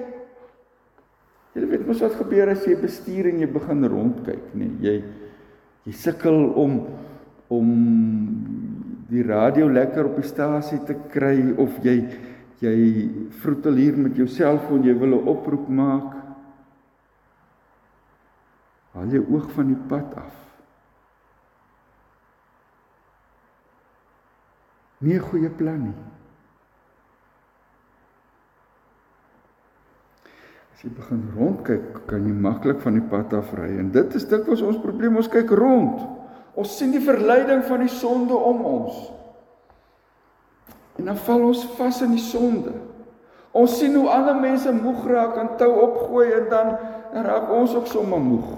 Jy 1.52 1.66
weet 1.68 1.84
mos 1.84 2.00
wat 2.00 2.16
gebeur 2.16 2.48
as 2.48 2.64
jy 2.64 2.78
bestuur 2.80 3.28
en 3.28 3.42
jy 3.42 3.48
begin 3.52 3.84
rondkyk, 3.92 4.54
nee, 4.56 4.72
jy 4.80 4.94
Jy 5.82 5.94
sukkel 5.98 6.44
om 6.58 6.76
om 7.52 7.70
die 9.12 9.24
radio 9.26 9.68
lekker 9.68 10.08
op 10.08 10.20
die 10.20 10.28
stasie 10.28 10.80
te 10.88 10.96
kry 11.12 11.52
of 11.60 11.80
jy 11.84 11.96
jy 12.62 12.76
vroetel 13.42 13.74
hier 13.74 13.96
met 13.98 14.14
jou 14.16 14.28
selfoon, 14.30 14.84
jy 14.86 14.94
wil 14.94 15.18
'n 15.18 15.28
oproep 15.28 15.68
maak. 15.68 16.14
Haal 18.94 19.10
jou 19.10 19.24
oog 19.34 19.50
van 19.50 19.66
die 19.66 19.82
pad 19.88 20.14
af. 20.14 20.36
Nie 25.00 25.18
'n 25.18 25.26
goeie 25.26 25.50
plan 25.50 25.82
nie. 25.82 25.98
As 30.72 30.82
jy 30.84 30.90
begin 30.90 31.32
rondkyk, 31.36 32.06
kan 32.06 32.26
jy 32.26 32.32
maklik 32.32 32.80
van 32.80 32.94
die 32.94 33.08
pad 33.08 33.32
af 33.32 33.52
ry 33.54 33.78
en 33.78 33.90
dit 33.90 34.14
is 34.14 34.24
dit 34.24 34.46
wat 34.46 34.62
ons 34.62 34.78
probleem, 34.78 35.16
ons 35.16 35.28
kyk 35.28 35.50
rond. 35.50 36.21
Ons 36.58 36.76
sien 36.76 36.92
die 36.92 37.02
verleiding 37.02 37.64
van 37.64 37.84
die 37.84 37.92
sonde 37.92 38.36
om 38.36 38.64
ons. 38.68 38.98
En 41.00 41.08
dan 41.08 41.20
val 41.24 41.46
ons 41.48 41.64
vas 41.78 42.00
in 42.04 42.12
die 42.16 42.24
sonde. 42.24 42.74
Ons 43.52 43.78
sien 43.80 43.94
hoe 43.96 44.08
ander 44.08 44.36
mense 44.40 44.72
moeg 44.72 45.04
raak 45.08 45.36
en 45.40 45.54
tou 45.60 45.70
opgooi 45.84 46.28
en 46.32 46.48
dan 46.52 46.70
raak 47.26 47.50
ons 47.52 47.74
ook 47.76 47.88
sommer 47.88 48.20
moeg. 48.20 48.52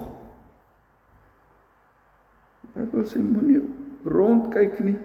Ek 2.75 2.91
wil 2.91 3.07
sê 3.07 3.19
moenie 3.23 3.61
rond 4.07 4.49
kyk 4.53 4.79
nie. 4.83 4.97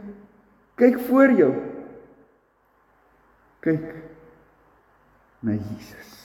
Kyk 0.78 0.98
voor 1.06 1.34
jou. 1.38 1.50
Kyk 3.66 3.86
na 5.46 5.56
Jesus. 5.56 6.16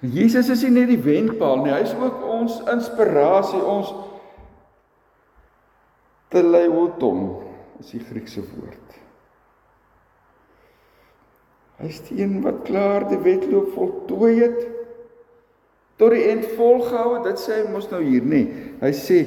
Jesus 0.00 0.50
is 0.52 0.62
nie 0.66 0.74
net 0.74 0.90
die 0.92 1.00
wenpaal 1.00 1.62
nie, 1.62 1.72
hy 1.72 1.80
is 1.86 1.94
ook 1.96 2.20
ons 2.28 2.58
inspirasie, 2.68 3.62
ons 3.62 3.92
teleiwoton 6.36 7.26
is 7.80 7.92
die 7.94 8.04
Griekse 8.04 8.44
woord. 8.44 8.96
Hy 11.76 11.90
is 11.92 12.00
die 12.08 12.22
een 12.22 12.38
wat 12.44 12.62
klaar 12.68 13.04
die 13.10 13.20
wedloop 13.20 13.74
voltooi 13.74 14.32
het 14.40 14.62
tot 16.00 16.12
die 16.12 16.26
eind 16.28 16.44
volgehou, 16.56 17.22
dit 17.24 17.38
sê 17.40 17.62
hy 17.62 17.68
mos 17.72 17.86
nou 17.88 18.02
hier 18.04 18.24
nê. 18.24 18.42
Hy 18.82 18.92
sê 18.96 19.20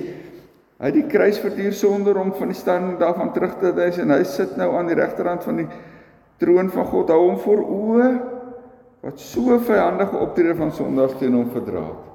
hy 0.80 0.90
het 0.90 0.96
die 0.96 1.08
kruis 1.10 1.40
verduur 1.42 1.74
sonder 1.78 2.18
om 2.22 2.30
van 2.38 2.54
die 2.54 2.58
standing 2.58 3.00
daarvan 3.02 3.32
terug 3.34 3.56
te 3.62 3.72
wys 3.78 3.98
en 4.02 4.14
hy 4.14 4.22
sit 4.30 4.54
nou 4.58 4.70
aan 4.78 4.90
die 4.90 4.98
regterhand 4.98 5.46
van 5.46 5.64
die 5.64 5.68
troon 6.42 6.70
van 6.74 6.86
God. 6.92 7.10
Hou 7.14 7.24
hom 7.26 7.40
voor 7.42 7.64
oë 7.66 8.12
wat 9.06 9.22
so 9.24 9.58
vyandige 9.66 10.22
optrede 10.22 10.58
van 10.60 10.74
sondaars 10.76 11.18
teen 11.20 11.38
hom 11.38 11.50
verdra 11.54 11.88
het. 11.88 12.06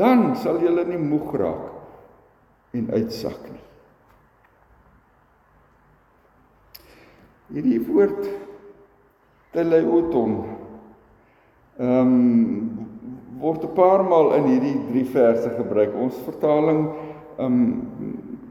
Dan 0.00 0.32
sal 0.40 0.62
jy 0.62 0.72
nie 0.88 1.00
moeg 1.00 1.36
raak 1.36 2.72
en 2.72 2.88
uitsak 2.96 3.44
nie. 3.50 3.60
Hierdie 7.52 7.80
woord 7.84 8.28
teleoton 9.52 10.38
ehm 11.78 12.12
um, 12.12 12.88
word 13.42 13.64
'n 13.64 13.74
paar 13.74 14.04
maal 14.06 14.34
in 14.38 14.44
hierdie 14.46 14.78
drie 14.90 15.04
verse 15.04 15.50
gebruik. 15.56 15.94
Ons 15.94 16.16
vertaling 16.24 16.86
ehm 17.38 17.46
um, 17.46 17.58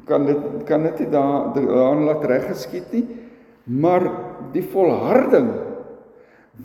kan 0.05 0.25
dit 0.25 0.41
kan 0.65 0.83
dit 0.83 0.99
nie 0.99 1.09
daar 1.09 1.53
daarin 1.55 2.05
laat 2.05 2.25
reg 2.25 2.47
geskied 2.49 2.91
nie, 2.91 3.05
maar 3.65 4.03
die 4.53 4.65
volharding 4.73 5.49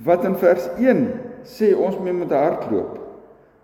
wat 0.05 0.25
in 0.25 0.35
vers 0.35 0.69
1 0.77 1.05
sê 1.45 1.73
ons 1.77 1.99
moet 1.99 2.19
met 2.19 2.33
hardloop 2.33 2.97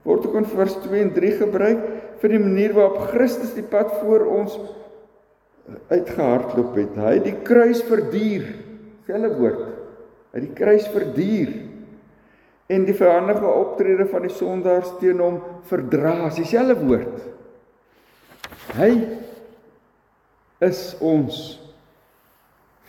word 0.02 0.26
ook 0.26 0.38
in 0.40 0.46
vers 0.46 0.76
2 0.84 1.00
en 1.00 1.12
3 1.14 1.32
gebruik 1.40 1.82
vir 2.22 2.34
die 2.34 2.42
manier 2.42 2.74
waarop 2.74 3.10
Christus 3.10 3.54
die 3.54 3.66
pad 3.66 3.90
voor 4.00 4.26
ons 4.26 4.56
uitgehardloop 5.88 6.74
het. 6.76 6.96
Hy 6.98 7.14
het 7.18 7.26
die 7.26 7.38
kruis 7.46 7.82
verduur. 7.86 8.46
Selfe 9.06 9.34
woord. 9.38 9.62
Hy 10.32 10.38
het 10.38 10.46
die 10.46 10.56
kruis 10.56 10.86
verduur 10.92 11.52
en 12.72 12.86
die 12.88 12.96
vyandige 12.96 13.48
optrede 13.48 14.06
van 14.08 14.24
die 14.24 14.32
sondaars 14.32 14.94
teen 15.00 15.20
hom 15.20 15.40
verdra. 15.68 16.30
Dieselfde 16.32 16.78
woord. 16.80 17.18
Hy 18.78 18.92
is 20.62 20.84
ons 21.02 21.40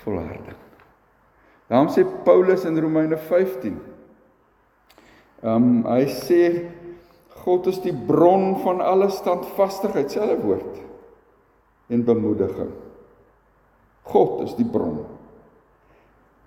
volharding. 0.03 0.59
Daarom 1.71 1.89
sê 1.91 2.05
Paulus 2.25 2.67
in 2.69 2.77
Romeine 2.79 3.17
15. 3.17 3.75
Ehm 5.43 5.55
um, 5.55 5.83
hy 5.89 6.05
sê 6.07 6.43
God 7.43 7.67
is 7.67 7.81
die 7.83 7.95
bron 8.07 8.53
van 8.63 8.79
alle 8.79 9.09
standvastigheid, 9.11 10.13
selfe 10.13 10.37
woord 10.45 10.77
en 11.91 12.05
bemoediging. 12.07 12.71
God 14.07 14.45
is 14.45 14.53
die 14.55 14.67
bron. 14.67 15.01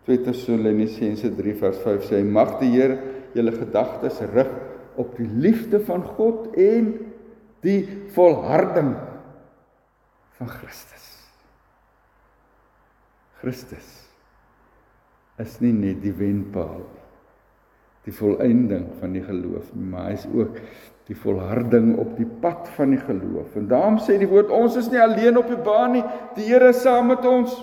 2 0.07 0.23
Tessalonisense 0.23 1.33
3 1.35 1.55
vers 1.59 1.83
5 1.83 2.09
sê 2.11 2.23
mag 2.23 2.57
die 2.61 2.71
Here 2.77 3.01
julle 3.35 3.53
gedagtes 3.53 4.21
rig 4.33 4.53
op 4.97 5.17
die 5.19 5.29
liefde 5.29 5.81
van 5.85 6.05
God 6.17 6.55
en 6.57 6.93
die 7.67 7.81
volharding 8.15 8.95
van 10.39 10.49
Christus. 10.49 11.05
Christus 13.41 13.89
is 15.43 15.59
nie 15.61 15.75
net 15.75 16.01
die 16.05 16.15
wenpaal. 16.17 16.85
Die 18.07 18.15
volëinding 18.15 18.87
van 19.01 19.17
die 19.17 19.25
geloof, 19.27 19.73
maar 19.75 20.13
hy 20.13 20.15
is 20.15 20.27
ook 20.31 20.61
die 21.11 21.17
volharding 21.19 21.97
op 21.99 22.15
die 22.19 22.29
pad 22.43 22.69
van 22.77 22.95
die 22.95 23.01
geloof. 23.03 23.57
En 23.59 23.67
daarom 23.71 23.99
sê 24.03 24.17
die 24.21 24.31
woord 24.31 24.53
ons 24.55 24.79
is 24.79 24.89
nie 24.93 25.03
alleen 25.03 25.39
op 25.39 25.51
die 25.51 25.59
baan 25.59 25.97
nie, 25.99 26.05
die 26.39 26.47
Here 26.47 26.71
is 26.71 26.85
saam 26.87 27.11
met 27.11 27.27
ons. 27.27 27.55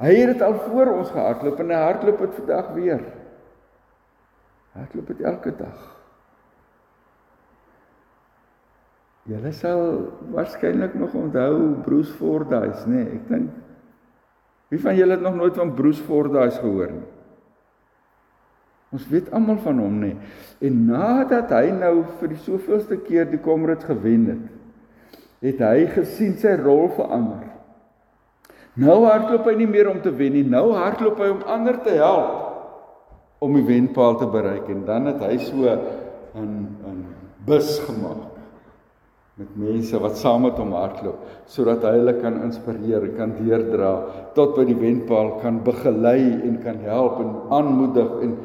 Hy 0.00 0.12
het 0.16 0.30
dit 0.32 0.42
al 0.42 0.56
voor 0.64 0.94
ons 0.94 1.10
gehardloop 1.12 1.58
en 1.60 1.72
hy 1.74 1.80
hardloop 1.84 2.22
dit 2.24 2.36
vandag 2.40 2.68
weer. 2.76 3.02
Hardloop 4.76 5.10
dit 5.12 5.24
elke 5.28 5.52
dag. 5.58 5.80
Julle 9.28 9.52
sal 9.52 9.82
waarskynlik 10.32 10.94
nog 10.96 11.14
onthou 11.14 11.82
Bruce 11.84 12.12
Fordyce, 12.16 12.86
nê? 12.88 13.02
Nee, 13.04 13.18
ek 13.18 13.28
dink 13.28 13.58
Wie 14.70 14.78
van 14.78 14.94
julle 14.94 15.16
het 15.16 15.22
nog 15.24 15.34
nooit 15.34 15.56
van 15.58 15.72
Bruce 15.74 16.02
Fordyce 16.06 16.60
gehoor 16.62 16.92
nie? 16.94 17.06
Ons 18.94 19.06
weet 19.10 19.30
almal 19.34 19.58
van 19.62 19.78
hom, 19.82 19.96
nê? 19.98 20.12
Nee. 20.12 20.30
En 20.66 20.76
nadat 20.86 21.50
hy 21.54 21.72
nou 21.74 22.04
vir 22.20 22.32
die 22.32 22.42
soveelste 22.42 22.98
keer 23.02 23.26
die 23.30 23.40
Comrades 23.42 23.86
gewen 23.86 24.28
het, 24.30 24.44
het 25.42 25.62
hy 25.66 25.88
gesien 25.94 26.36
sy 26.38 26.54
rol 26.58 26.88
verander. 26.94 27.48
Nou 28.80 29.02
hardloop 29.04 29.48
hy 29.50 29.56
nie 29.58 29.68
meer 29.68 29.90
om 29.90 30.00
te 30.00 30.12
wen 30.14 30.32
nie, 30.38 30.46
nou 30.46 30.70
hardloop 30.72 31.20
hy 31.20 31.28
om 31.34 31.42
ander 31.52 31.76
te 31.84 31.98
help 32.00 32.46
om 33.40 33.56
die 33.56 33.64
wenpaal 33.64 34.18
te 34.20 34.28
bereik 34.28 34.68
en 34.72 34.84
dan 34.88 35.08
het 35.08 35.22
hy 35.24 35.36
so 35.40 35.64
'n 35.68 36.40
'n 36.40 37.04
bus 37.46 37.78
gemaak 37.86 38.30
met 39.40 39.56
mense 39.56 39.98
wat 39.98 40.16
saam 40.20 40.42
met 40.44 40.58
hom 40.60 40.72
hardloop 40.76 41.20
sodat 41.46 41.82
hy 41.82 41.92
hulle 41.96 42.14
kan 42.20 42.42
inspireer, 42.44 43.06
kan 43.16 43.32
deurdra 43.38 43.92
tot 44.34 44.56
by 44.56 44.64
die 44.68 44.76
wenpaal 44.76 45.38
kan 45.40 45.62
begelei 45.64 46.40
en 46.44 46.58
kan 46.64 46.76
help 46.84 47.20
en 47.20 47.30
aanmoedig 47.50 48.10
en 48.22 48.36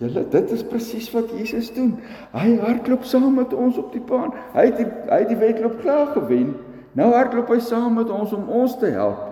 julle 0.00 0.24
dit 0.32 0.50
is 0.56 0.64
presies 0.64 1.10
wat 1.12 1.30
Jesus 1.36 1.68
doen. 1.76 1.98
Hy 2.32 2.56
hardloop 2.62 3.04
saam 3.04 3.34
met 3.36 3.52
ons 3.52 3.78
op 3.78 3.92
die 3.92 4.00
baan. 4.00 4.32
Hy 4.54 4.64
het 4.70 4.78
die, 4.80 4.88
hy 5.10 5.18
het 5.22 5.28
die 5.28 5.40
wedloop 5.40 5.76
klaar 5.82 6.06
gewen. 6.16 6.54
Nou 6.98 7.12
hardloop 7.14 7.52
hy 7.54 7.60
saam 7.62 7.94
met 8.00 8.10
ons 8.10 8.32
om 8.34 8.48
ons 8.62 8.78
te 8.78 8.90
help 8.94 9.28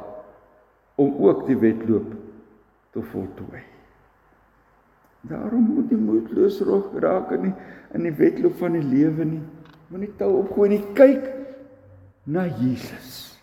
om 0.99 1.14
ook 1.27 1.47
die 1.47 1.59
wedloop 1.59 2.12
te 2.94 3.03
voltooi. 3.12 3.62
Daarom 5.29 5.64
moet 5.75 5.90
jy 5.90 5.99
moedeloos 5.99 6.61
raak 7.03 7.33
in 7.37 7.49
die 7.49 7.55
in 7.97 8.05
die 8.05 8.14
wedloop 8.14 8.59
van 8.61 8.77
die 8.77 8.85
lewe 8.85 9.25
nie. 9.25 9.42
Moenie 9.88 10.11
tou 10.21 10.35
opgooi 10.42 10.68
nie. 10.75 10.83
Kyk 10.94 11.25
na 12.29 12.44
Jesus. 12.59 13.38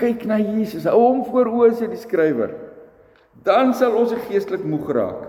Kyk 0.00 0.24
na 0.26 0.38
Jesus. 0.40 0.86
Hou 0.88 1.00
hom 1.02 1.24
voor 1.28 1.50
oë 1.52 1.74
sê 1.76 1.88
die 1.90 2.00
skrywer. 2.00 2.54
Dan 3.44 3.74
sal 3.76 3.94
ons 3.98 4.14
geestelik 4.28 4.64
moeg 4.66 4.88
raak 4.96 5.26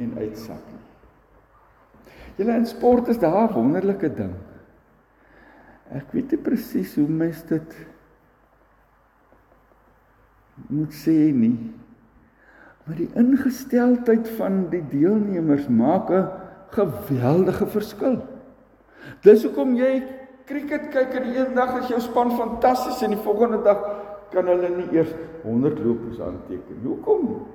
en 0.00 0.12
uitsak 0.16 0.62
nie. 0.70 0.84
Julle 2.38 2.54
in 2.56 2.68
sport 2.68 3.08
is 3.12 3.18
daar 3.20 3.48
'n 3.48 3.54
wonderlike 3.54 4.14
ding. 4.14 4.34
Ek 5.96 6.12
weet 6.14 6.34
nie 6.34 6.42
presies 6.42 6.94
hoe 6.98 7.08
mens 7.10 7.42
dit 7.48 7.76
moet 10.70 10.94
sê 10.94 11.16
nie. 11.34 11.56
Maar 12.86 13.00
die 13.00 13.10
ingesteldheid 13.18 14.28
van 14.38 14.62
die 14.70 14.82
deelnemers 14.92 15.66
maak 15.68 16.10
'n 16.10 16.28
geweldige 16.70 17.66
verskil. 17.66 18.20
Dis 19.22 19.42
hoekom 19.44 19.74
jy 19.74 20.02
cricket 20.46 20.90
kyk 20.90 21.14
en 21.14 21.26
een 21.34 21.54
dag 21.54 21.74
as 21.80 21.88
jou 21.88 22.00
span 22.00 22.30
fantasties 22.36 23.02
en 23.02 23.10
die 23.10 23.24
volgende 23.24 23.62
dag 23.62 23.80
kan 24.30 24.46
hulle 24.46 24.68
nie 24.68 24.88
eers 24.92 25.10
100 25.42 25.78
lopers 25.78 26.20
aanteken. 26.20 26.82
Hoekom? 26.84 27.46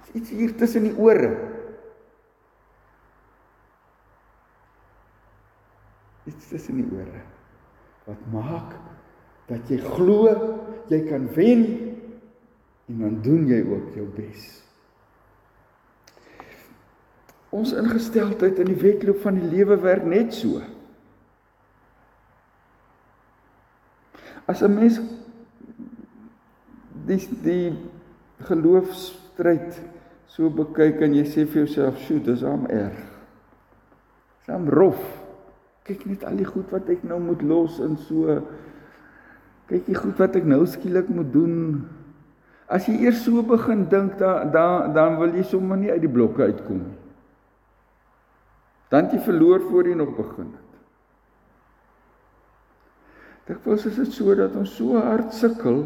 Dis 0.00 0.14
iets 0.14 0.30
hier 0.30 0.56
tussen 0.56 0.82
die 0.82 0.96
ore. 0.96 1.52
iets 6.26 6.48
tussen 6.48 6.76
die 6.78 6.88
ore 6.94 7.22
wat 8.06 8.26
maak 8.32 8.74
dat 9.50 9.70
jy 9.70 9.78
glo 9.78 10.30
jy 10.90 11.00
kan 11.08 11.28
wen 11.36 11.64
en 12.90 12.98
dan 13.04 13.22
doen 13.24 13.46
jy 13.48 13.62
ook 13.62 13.94
jou 13.96 14.06
bes. 14.16 14.48
Ons 17.52 17.74
ingesteldheid 17.76 18.60
in 18.64 18.70
die 18.72 18.80
wedloop 18.80 19.20
van 19.24 19.36
die 19.36 19.48
lewe 19.48 19.76
werk 19.82 20.04
net 20.08 20.32
so. 20.34 20.62
As 24.48 24.62
'n 24.62 24.74
mens 24.74 25.00
die 27.06 27.20
die 27.42 27.72
geloofstryd 28.48 29.80
so 30.26 30.50
bekyk 30.50 31.00
en 31.00 31.14
jy 31.14 31.24
sê 31.24 31.46
vir 31.46 31.64
jouself, 31.64 31.98
"Sjoe, 31.98 32.20
dis 32.20 32.42
am 32.42 32.66
erg." 32.66 32.98
Dis 34.40 34.54
am 34.54 34.68
rof. 34.68 35.21
Kyk 35.86 36.04
net 36.06 36.24
al 36.24 36.38
die 36.38 36.46
goed 36.46 36.70
wat 36.70 36.88
ek 36.92 37.02
nou 37.06 37.18
moet 37.22 37.42
los 37.42 37.80
en 37.82 37.96
so 38.06 38.38
kyk 39.70 39.88
jy 39.88 39.98
goed 39.98 40.20
wat 40.20 40.36
ek 40.38 40.46
nou 40.46 40.62
skielik 40.68 41.08
moet 41.10 41.30
doen. 41.34 41.54
As 42.72 42.86
jy 42.88 43.00
eers 43.04 43.22
so 43.24 43.42
begin 43.44 43.86
dink, 43.90 44.18
dan 44.20 44.52
dan 44.54 44.92
dan 44.94 45.18
wil 45.20 45.32
jy 45.34 45.44
sommer 45.48 45.76
nie 45.80 45.90
uit 45.90 46.04
die 46.04 46.12
blokke 46.12 46.46
uitkom 46.48 46.84
nie. 46.84 46.98
Dan 48.92 49.08
jy 49.12 49.22
verloor 49.24 49.64
voor 49.70 49.88
jy 49.88 49.96
nog 49.96 50.12
begin 50.16 50.50
het. 50.52 50.72
Dikwels 53.48 53.86
is 53.88 53.96
dit 53.98 54.12
so 54.14 54.34
dat 54.38 54.54
ons 54.56 54.76
so 54.76 55.00
hard 55.00 55.32
sukkel 55.34 55.82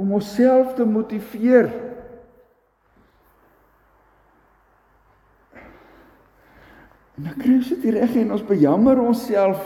om 0.00 0.14
onsself 0.16 0.74
te 0.74 0.86
motiveer. 0.88 1.68
En 7.20 7.26
dan 7.26 7.36
kry 7.36 7.58
ons 7.58 7.68
dit 7.68 7.82
reg 7.92 8.14
en 8.16 8.30
ons 8.32 8.46
bejammer 8.48 9.00
onsself 9.02 9.60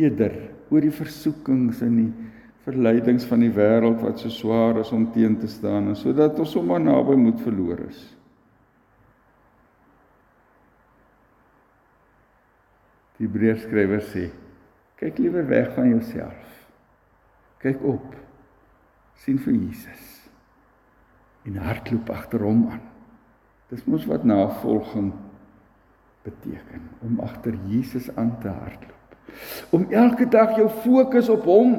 eerder 0.00 0.32
oor 0.72 0.80
die 0.80 0.94
versoekings 0.94 1.82
en 1.84 1.98
die 1.98 2.28
verleidings 2.64 3.26
van 3.28 3.44
die 3.44 3.52
wêreld 3.52 4.00
wat 4.00 4.22
so 4.22 4.32
swaar 4.32 4.80
is 4.80 4.92
om 4.96 5.04
teen 5.12 5.36
te 5.36 5.50
staan 5.52 5.90
en 5.90 5.98
sodat 5.98 6.40
ons 6.40 6.54
sommer 6.56 6.80
naby 6.80 7.18
moet 7.20 7.44
verloor 7.44 7.84
is. 7.84 8.00
Die 13.20 13.26
Hebreërskrywer 13.26 14.08
sê: 14.08 14.28
Kyk 14.96 15.20
liewer 15.20 15.44
weg 15.52 15.74
van 15.76 15.92
jouself. 15.92 16.58
Kyk 17.60 17.84
op 17.92 18.16
sien 19.20 19.36
vir 19.44 19.52
Jesus 19.52 20.04
en 21.44 21.60
hardloop 21.60 22.08
agter 22.16 22.40
hom 22.40 22.70
aan. 22.72 22.84
Dis 23.68 23.84
mos 23.84 24.08
wat 24.08 24.24
navolging 24.24 25.12
beteken 26.26 26.88
om 27.04 27.20
agter 27.20 27.54
Jesus 27.66 28.08
aan 28.16 28.34
te 28.40 28.48
hardloop. 28.48 29.16
Om 29.70 29.86
elke 29.90 30.28
dag 30.28 30.56
jou 30.56 30.68
fokus 30.82 31.28
op 31.28 31.44
hom 31.44 31.76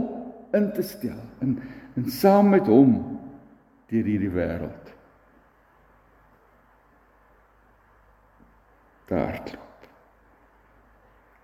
in 0.55 0.71
te 0.73 0.81
stel 0.81 1.19
en 1.39 1.59
en 1.97 2.05
saam 2.11 2.49
met 2.53 2.67
hom 2.69 2.93
deur 3.89 4.05
hierdie 4.07 4.29
wêreld 4.31 4.91
te 9.09 9.17
hardloop. 9.17 9.87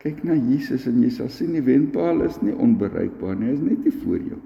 Kyk 0.05 0.21
na 0.23 0.37
Jesus 0.37 0.85
en 0.87 1.01
jy 1.03 1.09
sal 1.11 1.31
sien 1.33 1.57
die 1.57 1.65
wenpaal 1.65 2.21
is 2.27 2.37
nie 2.45 2.53
onbereikbaar 2.53 3.35
nie, 3.35 3.49
hy 3.49 3.57
is 3.57 3.65
net 3.65 3.87
nie 3.87 3.95
voor 4.03 4.21
jou 4.21 4.41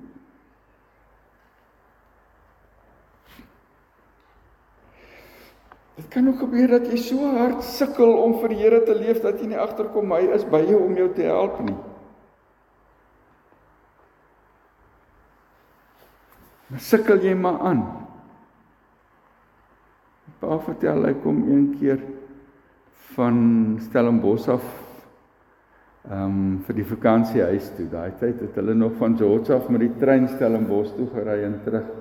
Dit 6.00 6.08
kan 6.08 6.28
ook 6.28 6.40
gebeur 6.40 6.72
dat 6.72 6.86
jy 6.88 6.98
so 7.02 7.30
hard 7.36 7.64
sukkel 7.68 8.14
om 8.24 8.38
vir 8.40 8.54
die 8.54 8.58
Here 8.62 8.78
te 8.88 8.94
leef 8.96 9.18
dat 9.20 9.42
jy 9.42 9.50
nie 9.52 9.60
agterkom 9.60 10.14
hy 10.16 10.30
is 10.32 10.46
by 10.48 10.62
jou 10.64 10.78
om 10.86 10.94
jou 10.96 11.10
te 11.12 11.26
help 11.28 11.58
nie. 11.66 11.76
Maar 16.70 16.86
sukkel 16.88 17.20
jy 17.28 17.36
maar 17.36 17.60
aan. 17.68 17.84
Pa 20.40 20.62
vertel 20.70 21.04
hy 21.10 21.14
kom 21.20 21.44
een 21.50 21.68
keer 21.82 22.00
van 23.18 23.44
Stellenbosch 23.90 24.48
af 24.56 24.64
ehm 26.08 26.24
um, 26.24 26.44
vir 26.64 26.80
die 26.80 26.88
vakansiehuis 26.88 27.74
toe. 27.76 27.90
Daai 27.92 28.16
tyd 28.22 28.40
het 28.40 28.56
hulle 28.56 28.74
nog 28.74 28.96
van 29.02 29.20
George 29.20 29.52
af 29.52 29.68
met 29.68 29.84
die 29.84 29.96
trein 30.00 30.30
Stellenbosch 30.32 30.96
toe 30.96 31.10
gery 31.12 31.42
en 31.44 31.60
terug 31.66 31.92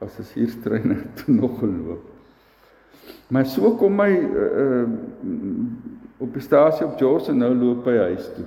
passasierstreine 0.00 1.02
toe 1.20 1.34
nog 1.34 1.58
geloop. 1.60 2.06
Maar 3.30 3.46
so 3.46 3.74
kom 3.78 3.94
my 4.00 4.10
uh, 4.10 4.86
op 6.20 6.32
die 6.34 6.42
stasie 6.42 6.86
op 6.86 6.98
George 6.98 7.30
en 7.30 7.40
nou 7.40 7.52
loop 7.54 7.86
hy 7.88 7.96
huis 8.10 8.30
toe. 8.34 8.46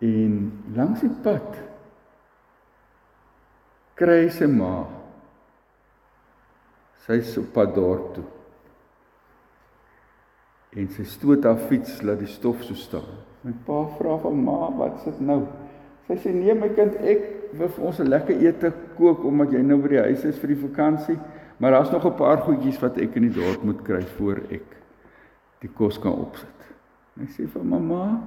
En 0.00 0.36
langs 0.74 1.04
die 1.04 1.12
pad 1.22 1.58
kry 4.00 4.30
sy 4.32 4.48
ma 4.48 4.74
sy 7.04 7.18
so 7.26 7.44
pad 7.54 7.74
dorp 7.76 8.14
toe. 8.16 8.26
En 10.80 10.86
sy 10.94 11.04
stoot 11.08 11.44
haar 11.44 11.58
fiets 11.68 12.00
laat 12.06 12.20
die 12.22 12.30
stof 12.30 12.62
so 12.64 12.78
staan. 12.78 13.20
My 13.42 13.52
pa 13.66 13.82
vra 13.96 14.16
van 14.22 14.42
ma, 14.44 14.58
wat 14.78 15.00
sit 15.04 15.20
nou? 15.24 15.42
Sy 16.06 16.16
sê 16.22 16.32
nee 16.36 16.54
my 16.54 16.68
kind, 16.76 16.96
ek 17.00 17.39
wil 17.52 17.68
vir 17.68 17.84
ons 17.84 17.98
'n 18.00 18.08
lekker 18.08 18.42
ete 18.42 18.72
kook 18.96 19.24
omdat 19.24 19.52
jy 19.52 19.62
nou 19.62 19.78
by 19.82 19.88
die 19.88 20.00
huis 20.00 20.24
is 20.24 20.38
vir 20.38 20.48
die 20.54 20.62
vakansie, 20.66 21.18
maar 21.58 21.70
daar's 21.70 21.90
nog 21.90 22.04
'n 22.04 22.16
paar 22.16 22.38
goedjies 22.38 22.80
wat 22.80 22.98
ek 22.98 23.16
in 23.16 23.22
die 23.22 23.40
dorp 23.40 23.62
moet 23.62 23.82
kry 23.82 24.02
voor 24.02 24.40
ek 24.50 24.76
die 25.60 25.70
kos 25.74 25.98
kan 25.98 26.12
opsit. 26.12 26.58
En 27.16 27.22
ek 27.22 27.30
sê 27.30 27.46
vir 27.46 27.64
mamma, 27.64 28.20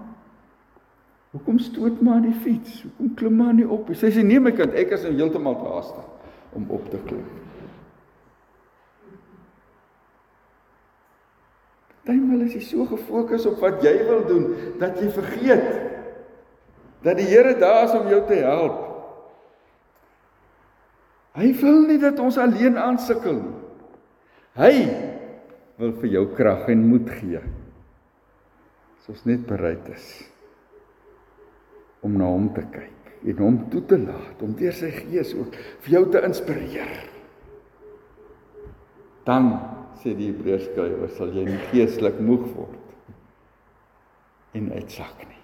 hoekom 1.31 1.59
stoot 1.59 2.01
maar 2.01 2.21
die 2.21 2.33
fiets? 2.33 2.83
Hoekom 2.83 3.13
klim 3.15 3.35
maar 3.35 3.53
nie 3.53 3.67
op? 3.67 3.89
Sy 3.93 4.11
sê 4.11 4.23
nee 4.23 4.39
my 4.39 4.51
kind, 4.51 4.73
ek 4.73 4.91
is 4.91 5.03
nou 5.03 5.13
heeltemal 5.13 5.55
te 5.55 5.69
haastig 5.69 6.05
om 6.53 6.65
op 6.69 6.89
te 6.89 6.97
klim. 7.05 7.25
Partymal 12.03 12.41
is 12.43 12.57
jy 12.57 12.61
so 12.67 12.85
gefokus 12.85 13.45
op 13.47 13.61
wat 13.63 13.83
jy 13.83 13.93
wil 14.03 14.25
doen 14.27 14.47
dat 14.79 14.97
jy 14.99 15.07
vergeet 15.15 15.69
dat 17.03 17.19
die 17.19 17.27
Here 17.29 17.53
daar 17.59 17.85
is 17.87 17.95
om 17.95 18.09
jou 18.11 18.19
te 18.27 18.41
help. 18.43 18.82
Hy 21.33 21.49
wil 21.63 21.79
nie 21.89 21.99
dat 22.01 22.19
ons 22.21 22.37
alleen 22.37 22.77
aansukkel 22.77 23.39
nie. 23.41 23.59
Hy 24.53 24.73
wil 25.81 25.95
vir 25.97 26.11
jou 26.13 26.27
krag 26.37 26.67
en 26.69 26.85
moed 26.85 27.09
gee. 27.17 27.41
As 29.01 29.09
ons 29.09 29.23
net 29.27 29.47
bereid 29.49 29.87
is 29.93 30.11
om 32.03 32.19
na 32.19 32.27
hom 32.27 32.49
te 32.53 32.61
kyk 32.67 33.11
en 33.31 33.39
hom 33.39 33.57
toe 33.71 33.81
te 33.87 33.97
laat 33.97 34.41
om 34.43 34.53
deur 34.59 34.75
sy 34.75 34.91
gees 34.93 35.31
ook 35.37 35.55
vir 35.85 35.95
jou 35.95 36.03
te 36.11 36.21
inspireer. 36.27 36.93
Dan 39.23 39.53
sê 40.01 40.13
die 40.17 40.29
Hebreërskrywer 40.33 41.11
sal 41.15 41.31
jy 41.33 41.47
nie 41.47 41.61
geestelik 41.71 42.19
moeg 42.19 42.43
word 42.57 42.81
en 44.59 44.67
uitsak 44.75 45.23
nie. 45.23 45.39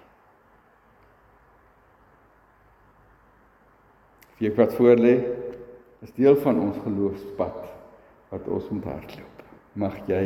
Wie 4.40 4.52
wat 4.56 4.76
voor 4.76 5.00
lê 5.00 5.14
is 6.00 6.12
deel 6.16 6.36
van 6.40 6.60
ons 6.60 6.78
geloofspad 6.84 7.60
wat 8.30 8.48
ons 8.48 8.68
moet 8.72 8.86
hardloop. 8.88 9.44
Mag 9.72 9.98
jy 10.08 10.22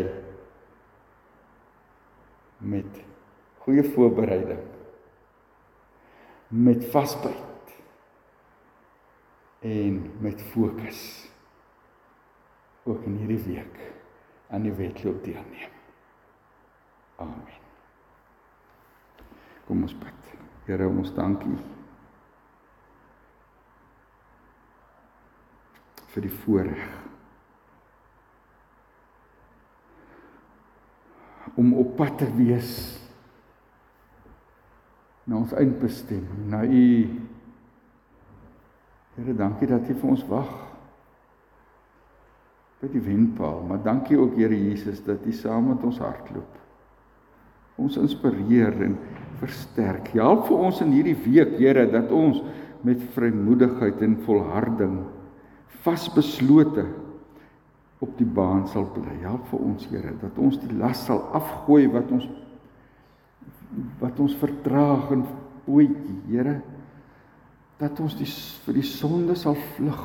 met 2.64 3.02
goeie 3.64 3.84
voorbereiding 3.94 4.62
met 6.54 6.84
vasbyt 6.92 7.74
en 9.64 10.00
met 10.22 10.42
fokus 10.52 11.00
ook 12.84 13.02
in 13.08 13.16
hierdie 13.16 13.42
week 13.46 13.78
aan 14.52 14.62
die 14.62 14.72
wedloop 14.72 15.24
deelneem. 15.24 15.72
Amen. 17.16 17.62
Kom 19.66 19.82
ons 19.82 19.96
bid. 19.98 20.34
Here, 20.68 20.86
ons 20.88 21.14
dankie 21.16 21.56
vir 26.14 26.28
die 26.28 26.36
voorreg 26.44 26.92
om 31.60 31.74
op 31.78 31.94
pad 31.98 32.18
te 32.22 32.28
wees 32.34 32.70
na 35.24 35.38
ons 35.40 35.54
eindbestemming, 35.56 36.50
na 36.52 36.64
u 36.64 37.20
Here, 39.14 39.30
dankie 39.38 39.68
dat 39.70 39.86
u 39.86 39.94
vir 39.94 40.10
ons 40.10 40.24
wag 40.26 40.48
by 42.80 42.88
die 42.90 43.02
wenpaal, 43.04 43.60
maar 43.68 43.78
dankie 43.84 44.18
ook 44.18 44.34
Here 44.34 44.56
Jesus 44.58 44.98
dat 45.06 45.22
u 45.22 45.32
saam 45.32 45.68
met 45.70 45.84
ons 45.86 46.00
hardloop. 46.02 46.56
Ons 47.78 47.94
inspireer 48.02 48.74
en 48.82 48.96
versterk. 49.38 50.10
Help 50.18 50.48
vir 50.48 50.64
ons 50.66 50.82
in 50.82 50.90
hierdie 50.96 51.14
week, 51.28 51.54
Here, 51.60 51.86
dat 51.94 52.10
ons 52.10 52.42
met 52.82 53.06
vrymoedigheid 53.14 54.02
en 54.02 54.18
volharding 54.26 54.98
vasbeslote 55.82 56.86
op 58.04 58.18
die 58.18 58.28
baan 58.28 58.66
sal 58.68 58.86
bly. 58.94 59.16
Help 59.24 59.46
vir 59.50 59.64
ons 59.64 59.86
Here 59.90 60.14
dat 60.20 60.38
ons 60.38 60.58
die 60.62 60.72
las 60.78 61.06
sal 61.08 61.22
afgooi 61.36 61.86
wat 61.92 62.12
ons 62.14 62.28
wat 63.98 64.20
ons 64.22 64.36
vertraag 64.38 65.08
en 65.16 65.24
ooitjie, 65.66 66.20
Here, 66.28 66.60
dat 67.80 67.98
ons 68.00 68.14
die 68.18 68.28
vir 68.66 68.78
die 68.78 68.86
sonde 68.86 69.34
sal 69.38 69.56
vlug. 69.74 70.04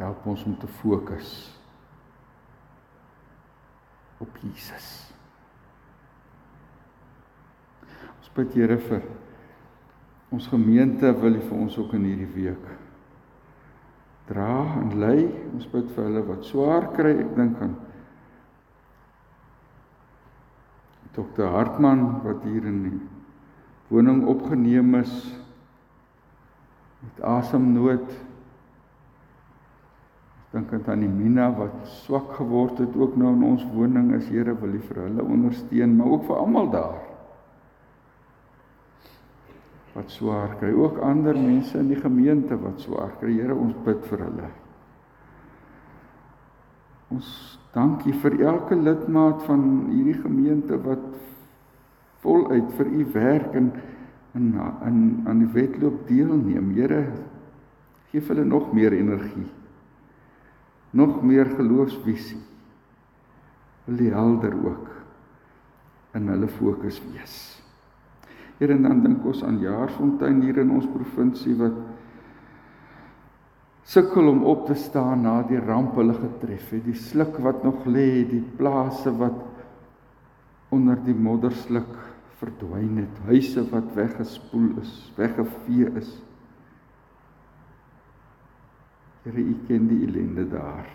Help 0.00 0.26
ons 0.26 0.42
om 0.48 0.56
te 0.58 0.66
fokus 0.80 1.32
op 4.22 4.38
Jesus. 4.42 4.88
Ons 8.18 8.32
bid 8.34 8.56
Here 8.58 8.80
vir 8.88 9.06
ons 10.32 10.48
gemeente 10.48 11.12
wil 11.20 11.36
vir 11.36 11.58
ons 11.58 11.76
ook 11.78 11.92
in 11.98 12.08
hierdie 12.08 12.32
week 12.32 12.70
dra 14.32 14.78
en 14.80 14.94
lei. 15.00 15.26
Ons 15.52 15.68
bid 15.68 15.90
vir 15.92 16.06
hulle 16.08 16.22
wat 16.28 16.46
swaar 16.48 16.88
kry. 16.96 17.14
Ek 17.20 17.34
dink 17.36 17.60
aan 17.64 17.76
Dr. 21.12 21.50
Hartman 21.52 22.22
wat 22.24 22.44
hier 22.48 22.64
in 22.68 22.82
die 22.86 22.98
woning 23.92 24.22
opgeneem 24.32 24.94
is 25.02 25.12
met 27.02 27.24
asemnood. 27.34 28.06
Ek 30.46 30.56
dink 30.56 30.72
aan 30.72 30.86
Tannie 30.86 31.12
Mina 31.12 31.50
wat 31.58 31.76
swak 32.04 32.38
geword 32.38 32.80
het 32.80 32.96
ook 32.96 33.18
nou 33.20 33.34
in 33.36 33.44
ons 33.52 33.66
woning. 33.74 34.14
As 34.16 34.30
Here 34.32 34.56
wil 34.56 34.78
U 34.78 34.84
vir 34.88 35.04
hulle 35.08 35.26
ondersteun, 35.36 35.98
maar 35.98 36.16
ook 36.16 36.30
vir 36.30 36.40
almal 36.40 36.72
daar 36.72 37.11
wat 39.92 40.10
swaar 40.10 40.56
kry. 40.60 40.72
Ook 40.72 40.98
ander 41.04 41.36
mense 41.36 41.78
in 41.78 41.88
die 41.92 42.00
gemeente 42.00 42.56
wat 42.60 42.80
swaar 42.80 43.16
kry. 43.20 43.34
Here, 43.36 43.54
ons 43.54 43.76
bid 43.84 44.04
vir 44.08 44.24
hulle. 44.26 44.50
Ons 47.12 47.28
dankie 47.74 48.14
vir 48.22 48.38
elke 48.40 48.76
lidmaat 48.76 49.44
van 49.48 49.64
hierdie 49.90 50.18
gemeente 50.20 50.78
wat 50.84 51.04
voluit 52.22 52.70
vir 52.78 52.88
u 52.88 53.06
werk 53.12 53.56
en 53.58 53.72
in 54.32 54.54
in 54.86 55.00
aan 55.28 55.42
die 55.44 55.52
wedloop 55.52 56.06
deelneem. 56.08 56.70
Here, 56.76 57.02
gee 58.10 58.20
hulle 58.20 58.44
nog 58.44 58.72
meer 58.72 58.92
energie. 58.92 59.48
Nog 60.90 61.22
meer 61.22 61.46
geloofsvisie. 61.56 62.40
Wil 63.84 63.96
die 63.96 64.12
helder 64.12 64.54
ook 64.64 64.88
in 66.14 66.28
hulle 66.28 66.48
fokus 66.48 67.00
wees. 67.12 67.61
Here, 68.62 68.76
en 68.76 68.84
dan 68.86 69.00
dink 69.02 69.24
ons 69.26 69.40
aan 69.42 69.56
Jaarsfontein 69.58 70.36
hier 70.44 70.60
in 70.62 70.68
ons 70.70 70.84
provinsie 70.86 71.56
wat 71.58 71.74
sukkel 73.90 74.28
om 74.30 74.44
op 74.46 74.68
te 74.68 74.76
staan 74.78 75.24
na 75.26 75.40
die 75.48 75.58
ramp 75.58 75.96
hulle 75.98 76.14
getref 76.14 76.68
het, 76.70 76.84
die 76.86 76.94
sluk 76.94 77.40
wat 77.42 77.64
nog 77.66 77.82
lê, 77.90 78.22
die 78.30 78.44
plase 78.60 79.10
wat 79.18 79.40
onder 80.70 81.00
die 81.02 81.16
moddersluk 81.18 81.90
verdwyn 82.38 83.02
het, 83.02 83.18
huise 83.26 83.66
wat 83.72 83.90
weggespoel 83.98 84.78
is, 84.84 84.94
weggevee 85.18 85.90
is. 85.98 86.14
Here, 89.26 89.42
U 89.42 89.58
ken 89.66 89.90
die 89.90 90.04
ellende 90.06 90.46
daar. 90.54 90.86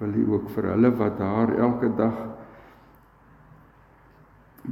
Wil 0.00 0.16
U 0.24 0.26
ook 0.38 0.48
vir 0.56 0.72
hulle 0.72 0.96
wat 0.96 1.20
daar 1.20 1.52
elke 1.68 1.92
dag 2.00 2.24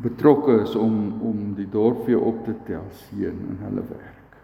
betrokke 0.02 0.62
is 0.62 0.74
om 0.74 1.22
om 1.22 1.54
die 1.54 1.68
dorp 1.70 2.06
weer 2.06 2.20
op 2.20 2.44
te 2.44 2.54
tel 2.66 2.86
seën 3.04 3.38
in 3.48 3.58
hulle 3.62 3.84
werk. 3.88 4.38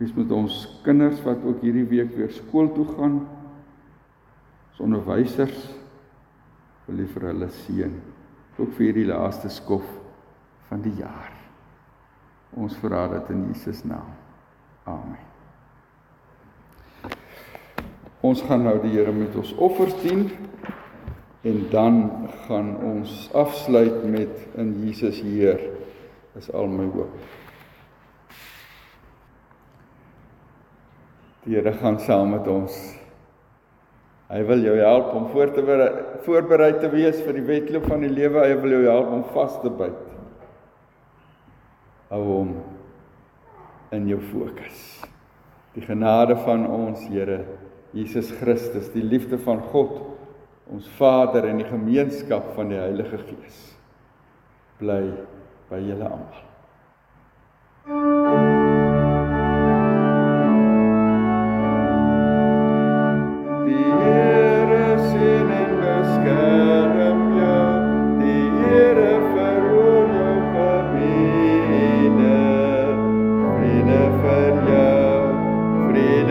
Wees 0.00 0.14
met 0.16 0.32
ons 0.34 0.80
kinders 0.82 1.22
wat 1.22 1.44
ook 1.46 1.62
hierdie 1.62 1.86
week 1.86 2.16
weer 2.16 2.32
skool 2.34 2.72
toe 2.74 2.86
gaan. 2.96 3.20
Ons 4.72 4.82
onderwysers 4.82 5.60
wil 6.88 7.04
vir 7.14 7.28
hulle 7.30 7.50
seën. 7.62 7.94
Ook 8.58 8.74
vir 8.74 8.88
hierdie 8.88 9.06
laaste 9.12 9.50
skof 9.52 9.86
van 10.68 10.82
die 10.82 10.96
jaar. 10.98 11.30
Ons 12.58 12.74
vra 12.82 13.06
dit 13.14 13.30
in 13.34 13.46
Jesus 13.50 13.84
naam. 13.86 14.10
Amen. 14.84 15.22
Ons 18.24 18.42
gaan 18.42 18.62
nou 18.64 18.76
die 18.82 18.94
Here 18.94 19.12
met 19.12 19.34
ons 19.36 19.52
offers 19.60 19.94
dien 20.02 20.26
en 21.44 21.66
dan 21.70 21.96
gaan 22.46 22.76
ons 22.80 23.28
afsluit 23.36 24.04
met 24.08 24.46
in 24.56 24.72
Jesus 24.86 25.20
Heer 25.20 25.60
is 26.38 26.48
al 26.50 26.70
my 26.72 26.86
hoop. 26.88 27.12
Die 31.44 31.58
Here 31.58 31.74
gaan 31.76 31.98
saam 32.00 32.32
met 32.32 32.48
ons. 32.48 32.72
Hy 34.32 34.40
wil 34.48 34.64
jou 34.64 34.78
help 34.80 35.12
om 35.14 35.26
voor 35.34 35.52
te 35.52 35.64
voorberei 36.24 36.70
te 36.80 36.88
wees 36.88 37.20
vir 37.20 37.36
die 37.36 37.44
wedloop 37.44 37.84
van 37.92 38.00
die 38.06 38.12
lewe. 38.12 38.40
Hy 38.40 38.56
wil 38.62 38.78
jou 38.78 38.84
help 38.86 39.12
om 39.12 39.26
vas 39.34 39.58
te 39.60 39.72
byt. 39.82 40.00
Hou 42.08 42.22
hom 42.24 42.56
in 43.92 44.08
jou 44.08 44.22
fokus. 44.32 44.80
Die 45.76 45.84
genade 45.84 46.38
van 46.46 46.64
ons 46.70 47.04
Here 47.10 47.42
Jesus 47.94 48.32
Christus, 48.40 48.88
die 48.96 49.04
liefde 49.04 49.36
van 49.38 49.60
God, 49.70 50.13
ons 50.72 50.88
Vader 50.98 51.50
en 51.50 51.60
die 51.60 51.68
gemeenskap 51.68 52.54
van 52.56 52.72
die 52.72 52.80
Heilige 52.80 53.20
Gees 53.28 53.60
bly 54.80 55.04
by 55.70 55.84
julle 55.84 56.08
almal. 56.08 56.44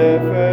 live 0.04 0.52